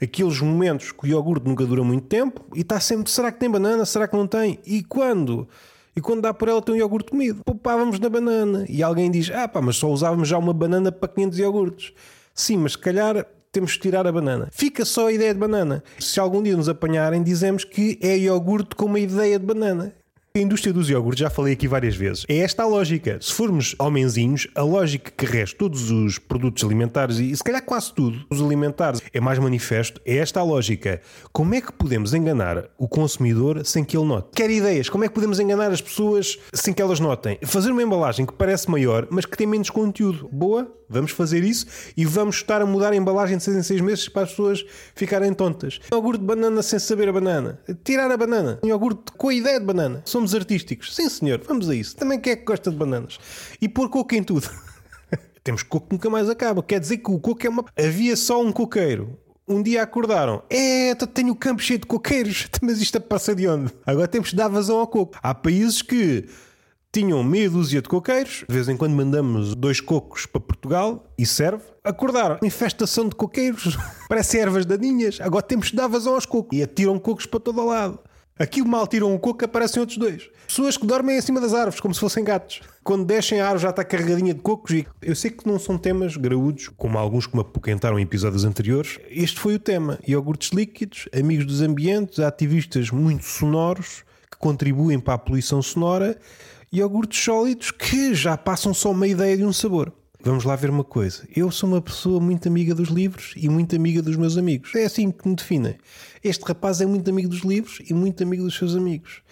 aqueles 0.00 0.40
momentos 0.40 0.92
que 0.92 1.04
o 1.04 1.08
iogurte 1.08 1.46
nunca 1.46 1.64
dura 1.64 1.82
muito 1.82 2.06
tempo 2.06 2.44
e 2.54 2.60
está 2.60 2.80
sempre, 2.80 3.10
será 3.10 3.32
que 3.32 3.38
tem 3.38 3.50
banana? 3.50 3.84
Será 3.84 4.06
que 4.06 4.16
não 4.16 4.26
tem? 4.26 4.58
E 4.66 4.82
quando? 4.82 5.48
E 5.96 6.00
quando 6.00 6.22
dá 6.22 6.32
por 6.32 6.48
ela 6.48 6.62
tem 6.62 6.74
um 6.74 6.78
iogurte 6.78 7.10
comido, 7.10 7.42
poupávamos 7.44 7.98
na 7.98 8.08
banana. 8.08 8.64
E 8.68 8.82
alguém 8.82 9.10
diz, 9.10 9.30
ah 9.30 9.48
pá, 9.48 9.60
mas 9.60 9.76
só 9.76 9.88
usávamos 9.90 10.28
já 10.28 10.38
uma 10.38 10.52
banana 10.52 10.92
para 10.92 11.08
500 11.08 11.38
iogurtes. 11.38 11.92
Sim, 12.34 12.58
mas 12.58 12.72
se 12.72 12.78
calhar 12.78 13.26
temos 13.52 13.74
que 13.74 13.80
tirar 13.80 14.06
a 14.06 14.12
banana. 14.12 14.48
Fica 14.52 14.84
só 14.84 15.08
a 15.08 15.12
ideia 15.12 15.34
de 15.34 15.40
banana. 15.40 15.82
Se 15.98 16.20
algum 16.20 16.42
dia 16.42 16.56
nos 16.56 16.68
apanharem, 16.68 17.22
dizemos 17.22 17.64
que 17.64 17.98
é 18.00 18.16
iogurte 18.16 18.76
com 18.76 18.86
uma 18.86 19.00
ideia 19.00 19.38
de 19.38 19.44
banana. 19.44 19.94
A 20.32 20.38
indústria 20.38 20.72
dos 20.72 20.88
iogurtes, 20.88 21.18
já 21.18 21.28
falei 21.28 21.54
aqui 21.54 21.66
várias 21.66 21.96
vezes, 21.96 22.24
é 22.28 22.36
esta 22.36 22.62
a 22.62 22.66
lógica. 22.66 23.18
Se 23.20 23.32
formos 23.32 23.74
homenzinhos, 23.80 24.46
a 24.54 24.62
lógica 24.62 25.10
que 25.10 25.26
resta 25.26 25.58
todos 25.58 25.90
os 25.90 26.20
produtos 26.20 26.62
alimentares 26.62 27.18
e 27.18 27.36
se 27.36 27.42
calhar 27.42 27.64
quase 27.64 27.92
tudo, 27.92 28.24
os 28.30 28.40
alimentares, 28.40 29.02
é 29.12 29.18
mais 29.20 29.40
manifesto, 29.40 30.00
é 30.06 30.18
esta 30.18 30.38
a 30.38 30.44
lógica. 30.44 31.00
Como 31.32 31.52
é 31.52 31.60
que 31.60 31.72
podemos 31.72 32.14
enganar 32.14 32.70
o 32.78 32.86
consumidor 32.86 33.66
sem 33.66 33.82
que 33.82 33.96
ele 33.96 34.06
note? 34.06 34.28
Quer 34.32 34.50
ideias? 34.50 34.88
Como 34.88 35.02
é 35.02 35.08
que 35.08 35.14
podemos 35.14 35.40
enganar 35.40 35.72
as 35.72 35.80
pessoas 35.80 36.38
sem 36.54 36.72
que 36.72 36.80
elas 36.80 37.00
notem? 37.00 37.36
Fazer 37.42 37.72
uma 37.72 37.82
embalagem 37.82 38.24
que 38.24 38.32
parece 38.32 38.70
maior, 38.70 39.08
mas 39.10 39.26
que 39.26 39.36
tem 39.36 39.48
menos 39.48 39.68
conteúdo. 39.68 40.28
Boa? 40.30 40.79
Vamos 40.90 41.12
fazer 41.12 41.44
isso 41.44 41.66
e 41.96 42.04
vamos 42.04 42.36
estar 42.36 42.60
a 42.60 42.66
mudar 42.66 42.92
a 42.92 42.96
embalagem 42.96 43.36
de 43.36 43.44
6 43.44 43.56
em 43.58 43.62
6 43.62 43.80
meses 43.80 44.08
para 44.08 44.22
as 44.22 44.30
pessoas 44.30 44.66
ficarem 44.92 45.32
tontas. 45.32 45.78
Iogurte 45.92 46.18
de 46.18 46.26
banana 46.26 46.62
sem 46.64 46.80
saber 46.80 47.08
a 47.08 47.12
banana. 47.12 47.60
Tirar 47.84 48.10
a 48.10 48.16
banana. 48.16 48.58
Iogurte 48.64 49.12
com 49.16 49.28
a 49.28 49.34
ideia 49.34 49.60
de 49.60 49.66
banana. 49.66 50.02
Somos 50.04 50.34
artísticos. 50.34 50.92
Sim, 50.96 51.08
senhor, 51.08 51.40
vamos 51.46 51.70
a 51.70 51.76
isso. 51.76 51.94
Também 51.94 52.18
quem 52.18 52.32
é 52.32 52.36
que 52.36 52.44
gosta 52.44 52.72
de 52.72 52.76
bananas? 52.76 53.20
E 53.60 53.68
pôr 53.68 53.88
coco 53.88 54.16
em 54.16 54.24
tudo. 54.24 54.50
Temos 55.44 55.62
coco 55.62 55.86
que 55.86 55.94
nunca 55.94 56.10
mais 56.10 56.28
acaba. 56.28 56.60
Quer 56.60 56.80
dizer 56.80 56.98
que 56.98 57.10
o 57.10 57.20
coco 57.20 57.46
é 57.46 57.48
uma. 57.48 57.64
Havia 57.78 58.16
só 58.16 58.42
um 58.42 58.50
coqueiro. 58.50 59.16
Um 59.46 59.62
dia 59.62 59.82
acordaram, 59.82 60.44
é, 60.48 60.94
tenho 60.94 61.32
o 61.32 61.36
campo 61.36 61.60
cheio 61.60 61.80
de 61.80 61.86
coqueiros, 61.86 62.46
mas 62.62 62.80
isto 62.80 62.96
é 62.96 63.00
passa 63.00 63.34
de 63.34 63.48
onde? 63.48 63.72
Agora 63.84 64.06
temos 64.06 64.30
de 64.30 64.36
dar 64.36 64.46
vazão 64.46 64.78
ao 64.78 64.86
coco. 64.86 65.18
Há 65.20 65.34
países 65.34 65.82
que 65.82 66.28
tinham 66.92 67.22
meia 67.22 67.48
dúzia 67.48 67.80
de 67.80 67.88
coqueiros, 67.88 68.44
de 68.48 68.54
vez 68.54 68.68
em 68.68 68.76
quando 68.76 68.94
mandamos 68.94 69.54
dois 69.54 69.80
cocos 69.80 70.26
para 70.26 70.40
Portugal 70.40 71.04
e 71.16 71.24
serve. 71.24 71.62
Acordaram, 71.84 72.38
infestação 72.42 73.08
de 73.08 73.14
coqueiros, 73.14 73.78
parece 74.08 74.38
ervas 74.38 74.66
daninhas, 74.66 75.20
agora 75.20 75.42
temos 75.42 75.70
vazão 75.70 76.14
aos 76.14 76.26
cocos. 76.26 76.58
E 76.58 76.62
atiram 76.62 76.98
cocos 76.98 77.26
para 77.26 77.40
todo 77.40 77.60
o 77.60 77.66
lado. 77.66 77.98
Aqui 78.40 78.62
mal 78.62 78.86
tiram 78.86 79.12
um 79.12 79.18
coco, 79.18 79.44
aparecem 79.44 79.80
outros 79.80 79.98
dois. 79.98 80.30
Pessoas 80.46 80.76
que 80.78 80.86
dormem 80.86 81.18
em 81.18 81.20
cima 81.20 81.42
das 81.42 81.52
árvores, 81.52 81.78
como 81.78 81.92
se 81.92 82.00
fossem 82.00 82.24
gatos. 82.24 82.62
Quando 82.82 83.04
descem 83.04 83.38
a 83.38 83.44
árvore 83.44 83.64
já 83.64 83.68
está 83.68 83.84
carregadinha 83.84 84.32
de 84.32 84.40
cocos. 84.40 84.72
E 84.72 84.86
eu 85.02 85.14
sei 85.14 85.30
que 85.30 85.46
não 85.46 85.58
são 85.58 85.76
temas 85.76 86.16
graúdos, 86.16 86.68
como 86.68 86.96
alguns 86.96 87.26
que 87.26 87.34
me 87.34 87.42
apoquentaram 87.42 87.98
em 87.98 88.02
episódios 88.02 88.46
anteriores. 88.46 88.98
Este 89.10 89.38
foi 89.38 89.56
o 89.56 89.58
tema. 89.58 89.98
Iogurtes 90.08 90.52
líquidos, 90.52 91.06
amigos 91.14 91.44
dos 91.44 91.60
ambientes, 91.60 92.18
ativistas 92.18 92.90
muito 92.90 93.26
sonoros 93.26 94.04
que 94.30 94.38
contribuem 94.38 94.98
para 94.98 95.14
a 95.14 95.18
poluição 95.18 95.60
sonora 95.60 96.18
iogurtes 96.72 97.22
sólidos 97.22 97.72
que 97.72 98.14
já 98.14 98.36
passam 98.36 98.72
só 98.72 98.92
uma 98.92 99.06
ideia 99.06 99.36
de 99.36 99.44
um 99.44 99.52
sabor. 99.52 99.92
Vamos 100.22 100.44
lá 100.44 100.54
ver 100.54 100.70
uma 100.70 100.84
coisa. 100.84 101.26
Eu 101.34 101.50
sou 101.50 101.68
uma 101.68 101.80
pessoa 101.80 102.20
muito 102.20 102.46
amiga 102.46 102.74
dos 102.74 102.90
livros 102.90 103.32
e 103.36 103.48
muito 103.48 103.74
amiga 103.74 104.00
dos 104.00 104.16
meus 104.16 104.36
amigos. 104.36 104.74
É 104.74 104.84
assim 104.84 105.10
que 105.10 105.26
me 105.26 105.34
definem. 105.34 105.76
Este 106.22 106.44
rapaz 106.44 106.80
é 106.80 106.86
muito 106.86 107.10
amigo 107.10 107.28
dos 107.28 107.40
livros 107.40 107.80
e 107.88 107.94
muito 107.94 108.22
amigo 108.22 108.44
dos 108.44 108.56
seus 108.56 108.76
amigos. 108.76 109.22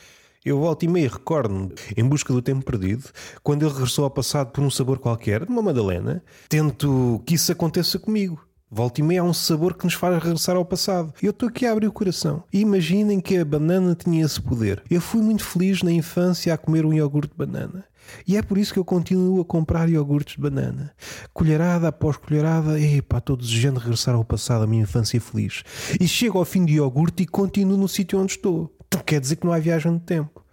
Eu 0.45 0.59
volto 0.59 0.85
e 0.85 0.89
meio 0.89 1.11
recordo-me, 1.11 1.75
em 1.97 2.05
busca 2.05 2.33
do 2.33 2.41
tempo 2.41 2.65
perdido, 2.65 3.05
quando 3.43 3.65
ele 3.65 3.73
regressou 3.73 4.05
ao 4.05 4.11
passado 4.11 4.51
por 4.51 4.65
um 4.65 4.71
sabor 4.71 4.99
qualquer, 4.99 5.45
de 5.45 5.53
uma 5.53 5.61
Madalena, 5.61 6.25
tento 6.49 7.23
que 7.27 7.35
isso 7.35 7.53
aconteça 7.53 7.99
comigo. 7.99 8.48
Volta 8.71 9.01
e 9.01 9.05
meia 9.05 9.23
há 9.23 9.25
um 9.25 9.33
sabor 9.33 9.75
que 9.75 9.85
nos 9.85 9.95
faz 9.95 10.23
regressar 10.23 10.55
ao 10.55 10.65
passado. 10.65 11.15
Eu 11.23 11.31
estou 11.31 11.49
aqui 11.49 11.65
a 11.65 11.73
abrir 11.73 11.87
o 11.87 11.93
coração. 11.93 12.45
Imaginem 12.53 13.19
que 13.19 13.39
a 13.39 13.45
banana 13.45 13.95
tinha 13.95 14.23
esse 14.23 14.39
poder. 14.39 14.83
Eu 14.91 15.01
fui 15.01 15.23
muito 15.23 15.43
feliz 15.43 15.83
na 15.83 15.91
infância 15.91 16.53
a 16.53 16.59
comer 16.59 16.85
um 16.85 16.93
iogurte 16.93 17.31
de 17.31 17.39
banana. 17.39 17.87
E 18.27 18.37
é 18.37 18.43
por 18.43 18.59
isso 18.59 18.75
que 18.75 18.79
eu 18.79 18.85
continuo 18.85 19.41
a 19.41 19.45
comprar 19.45 19.89
iogurtes 19.89 20.37
de 20.37 20.43
banana. 20.43 20.93
Colherada 21.33 21.89
após 21.89 22.19
colherada, 22.19 22.79
epá, 22.79 23.19
estou 23.19 23.39
desejando 23.39 23.81
regressar 23.81 24.15
ao 24.15 24.25
passado, 24.25 24.65
à 24.65 24.67
minha 24.67 24.83
infância 24.83 25.19
feliz. 25.19 25.63
E 25.99 26.07
chego 26.07 26.39
ao 26.39 26.45
fim 26.45 26.67
do 26.67 26.71
iogurte 26.71 27.23
e 27.23 27.27
continuo 27.27 27.79
no 27.79 27.89
sítio 27.89 28.19
onde 28.19 28.33
estou. 28.33 28.71
Então 28.87 29.01
quer 29.01 29.19
dizer 29.19 29.37
que 29.37 29.47
não 29.47 29.53
há 29.55 29.59
viagem 29.59 29.93
no 29.93 30.01
tempo. 30.01 30.45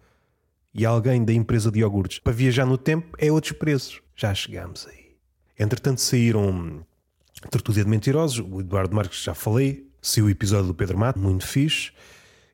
E 0.73 0.85
alguém 0.85 1.23
da 1.23 1.33
empresa 1.33 1.69
de 1.69 1.79
iogurtes 1.79 2.19
para 2.19 2.31
viajar 2.31 2.65
no 2.65 2.77
tempo 2.77 3.17
é 3.17 3.29
outros 3.29 3.53
preços. 3.53 4.01
Já 4.15 4.33
chegamos 4.33 4.87
aí. 4.87 5.15
Entretanto 5.59 5.99
saíram 5.99 6.85
Tertúlia 7.49 7.83
de 7.83 7.89
Mentirosos, 7.89 8.45
o 8.47 8.59
Eduardo 8.59 8.95
Marques 8.95 9.21
já 9.21 9.33
falei, 9.33 9.87
saiu 10.01 10.25
o 10.25 10.29
episódio 10.29 10.67
do 10.67 10.73
Pedro 10.73 10.97
Mato, 10.97 11.19
muito 11.19 11.45
fixe, 11.45 11.91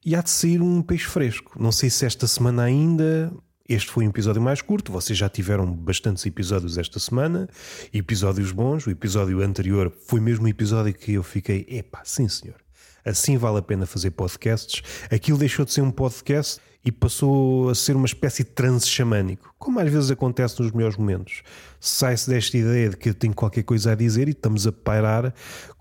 e 0.05 0.15
há 0.15 0.21
de 0.21 0.29
sair 0.29 0.61
um 0.61 0.81
peixe 0.81 1.05
fresco. 1.05 1.61
Não 1.61 1.71
sei 1.71 1.89
se 1.89 2.05
esta 2.05 2.27
semana 2.27 2.63
ainda. 2.63 3.31
Este 3.69 3.89
foi 3.89 4.05
um 4.05 4.09
episódio 4.09 4.41
mais 4.41 4.61
curto, 4.61 4.91
vocês 4.91 5.17
já 5.17 5.29
tiveram 5.29 5.71
bastantes 5.71 6.25
episódios 6.25 6.77
esta 6.77 6.99
semana, 6.99 7.47
episódios 7.93 8.51
bons. 8.51 8.85
O 8.85 8.89
episódio 8.89 9.41
anterior 9.41 9.93
foi 10.07 10.19
mesmo 10.19 10.45
um 10.45 10.49
episódio 10.49 10.93
que 10.93 11.13
eu 11.13 11.23
fiquei, 11.23 11.65
epá, 11.69 12.01
sim 12.03 12.27
senhor, 12.27 12.57
assim 13.05 13.37
vale 13.37 13.59
a 13.59 13.61
pena 13.61 13.85
fazer 13.85 14.11
podcasts. 14.11 14.81
Aquilo 15.09 15.37
deixou 15.37 15.63
de 15.63 15.71
ser 15.71 15.81
um 15.81 15.91
podcast 15.91 16.59
e 16.83 16.91
passou 16.91 17.69
a 17.69 17.75
ser 17.75 17.95
uma 17.95 18.05
espécie 18.05 18.43
de 18.43 18.49
transe 18.49 18.87
xamânico, 18.87 19.53
como 19.59 19.79
às 19.79 19.91
vezes 19.91 20.09
acontece 20.09 20.61
nos 20.61 20.71
melhores 20.71 20.97
momentos. 20.97 21.43
Sai-se 21.79 22.29
desta 22.29 22.57
ideia 22.57 22.89
de 22.89 22.97
que 22.97 23.09
eu 23.09 23.13
tenho 23.13 23.33
qualquer 23.33 23.63
coisa 23.63 23.91
a 23.91 23.95
dizer 23.95 24.27
e 24.27 24.31
estamos 24.31 24.65
a 24.65 24.71
pairar 24.71 25.33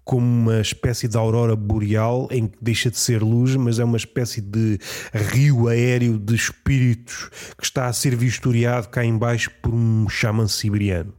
como 0.05 0.27
uma 0.27 0.61
espécie 0.61 1.07
de 1.07 1.17
aurora 1.17 1.55
boreal 1.55 2.29
em 2.31 2.49
que 2.49 2.59
deixa 2.61 2.91
de 2.91 2.99
ser 2.99 3.23
luz, 3.23 3.55
mas 3.57 3.79
é 3.79 3.85
uma 3.85 3.97
espécie 3.97 4.41
de 4.41 4.79
rio 5.15 5.69
aéreo 5.69 6.19
de 6.19 6.35
espíritos 6.35 7.31
que 7.57 7.65
está 7.65 7.87
a 7.87 7.93
ser 7.93 8.17
vistoriado 8.17 8.89
cá 8.89 9.05
embaixo 9.05 9.51
por 9.63 9.73
um 9.73 10.09
xamã 10.09 10.49
siberiano. 10.49 11.15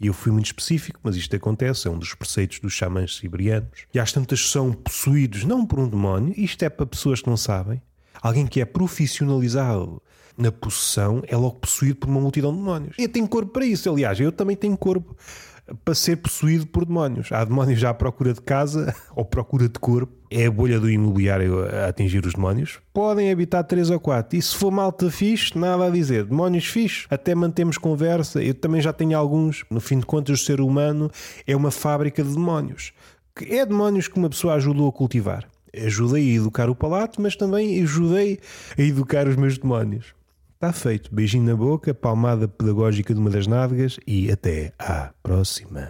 E 0.00 0.06
eu 0.06 0.14
fui 0.14 0.30
muito 0.30 0.46
específico, 0.46 1.00
mas 1.02 1.16
isto 1.16 1.34
acontece, 1.34 1.88
é 1.88 1.90
um 1.90 1.98
dos 1.98 2.14
preceitos 2.14 2.60
dos 2.60 2.72
xamãs 2.72 3.16
siberianos. 3.16 3.86
E 3.92 3.98
às 3.98 4.12
tantas 4.12 4.48
são 4.48 4.72
possuídos 4.72 5.44
não 5.44 5.66
por 5.66 5.80
um 5.80 5.88
demónio, 5.88 6.32
isto 6.36 6.62
é 6.62 6.68
para 6.68 6.86
pessoas 6.86 7.20
que 7.20 7.28
não 7.28 7.36
sabem, 7.36 7.82
Alguém 8.22 8.46
que 8.46 8.60
é 8.60 8.64
profissionalizado 8.64 10.02
na 10.36 10.52
possessão 10.52 11.22
é 11.26 11.36
logo 11.36 11.56
possuído 11.56 11.96
por 11.96 12.08
uma 12.08 12.20
multidão 12.20 12.52
de 12.52 12.58
demónios. 12.58 12.96
Eu 12.98 13.08
tenho 13.08 13.28
corpo 13.28 13.52
para 13.52 13.66
isso, 13.66 13.90
aliás, 13.90 14.20
eu 14.20 14.30
também 14.30 14.56
tenho 14.56 14.76
corpo 14.76 15.16
para 15.84 15.94
ser 15.94 16.16
possuído 16.16 16.66
por 16.66 16.84
demónios. 16.84 17.30
Há 17.32 17.44
demónios 17.44 17.78
já 17.78 17.90
à 17.90 17.94
procura 17.94 18.32
de 18.32 18.40
casa 18.40 18.94
ou 19.14 19.24
procura 19.24 19.68
de 19.68 19.78
corpo. 19.78 20.12
É 20.30 20.46
a 20.46 20.50
bolha 20.50 20.78
do 20.78 20.90
imobiliário 20.90 21.64
a 21.64 21.88
atingir 21.88 22.24
os 22.24 22.34
demónios. 22.34 22.78
Podem 22.92 23.30
habitar 23.30 23.64
três 23.64 23.90
ou 23.90 23.98
quatro. 23.98 24.38
E 24.38 24.42
se 24.42 24.54
for 24.54 24.70
malta 24.70 25.10
fixe, 25.10 25.56
nada 25.58 25.86
a 25.86 25.90
dizer. 25.90 26.24
Demónios 26.24 26.66
fixe, 26.66 27.06
até 27.10 27.34
mantemos 27.34 27.78
conversa. 27.78 28.42
Eu 28.42 28.54
também 28.54 28.80
já 28.80 28.92
tenho 28.92 29.16
alguns. 29.16 29.64
No 29.70 29.80
fim 29.80 29.98
de 29.98 30.06
contas, 30.06 30.40
o 30.40 30.44
ser 30.44 30.60
humano 30.60 31.10
é 31.46 31.56
uma 31.56 31.70
fábrica 31.70 32.22
de 32.22 32.32
demónios. 32.32 32.92
É 33.42 33.64
demónios 33.64 34.08
que 34.08 34.18
uma 34.18 34.28
pessoa 34.28 34.54
ajudou 34.54 34.88
a 34.88 34.92
cultivar 34.92 35.48
ajudei 35.74 36.32
a 36.32 36.36
educar 36.36 36.68
o 36.68 36.74
palato, 36.74 37.20
mas 37.20 37.36
também 37.36 37.82
ajudei 37.82 38.38
a 38.76 38.82
educar 38.82 39.26
os 39.28 39.36
meus 39.36 39.58
demónios. 39.58 40.14
Está 40.54 40.72
feito. 40.72 41.14
Beijinho 41.14 41.44
na 41.44 41.54
boca, 41.54 41.94
palmada 41.94 42.48
pedagógica 42.48 43.14
de 43.14 43.20
uma 43.20 43.30
das 43.30 43.46
nádegas 43.46 43.98
e 44.06 44.30
até 44.30 44.72
à 44.78 45.12
próxima. 45.22 45.88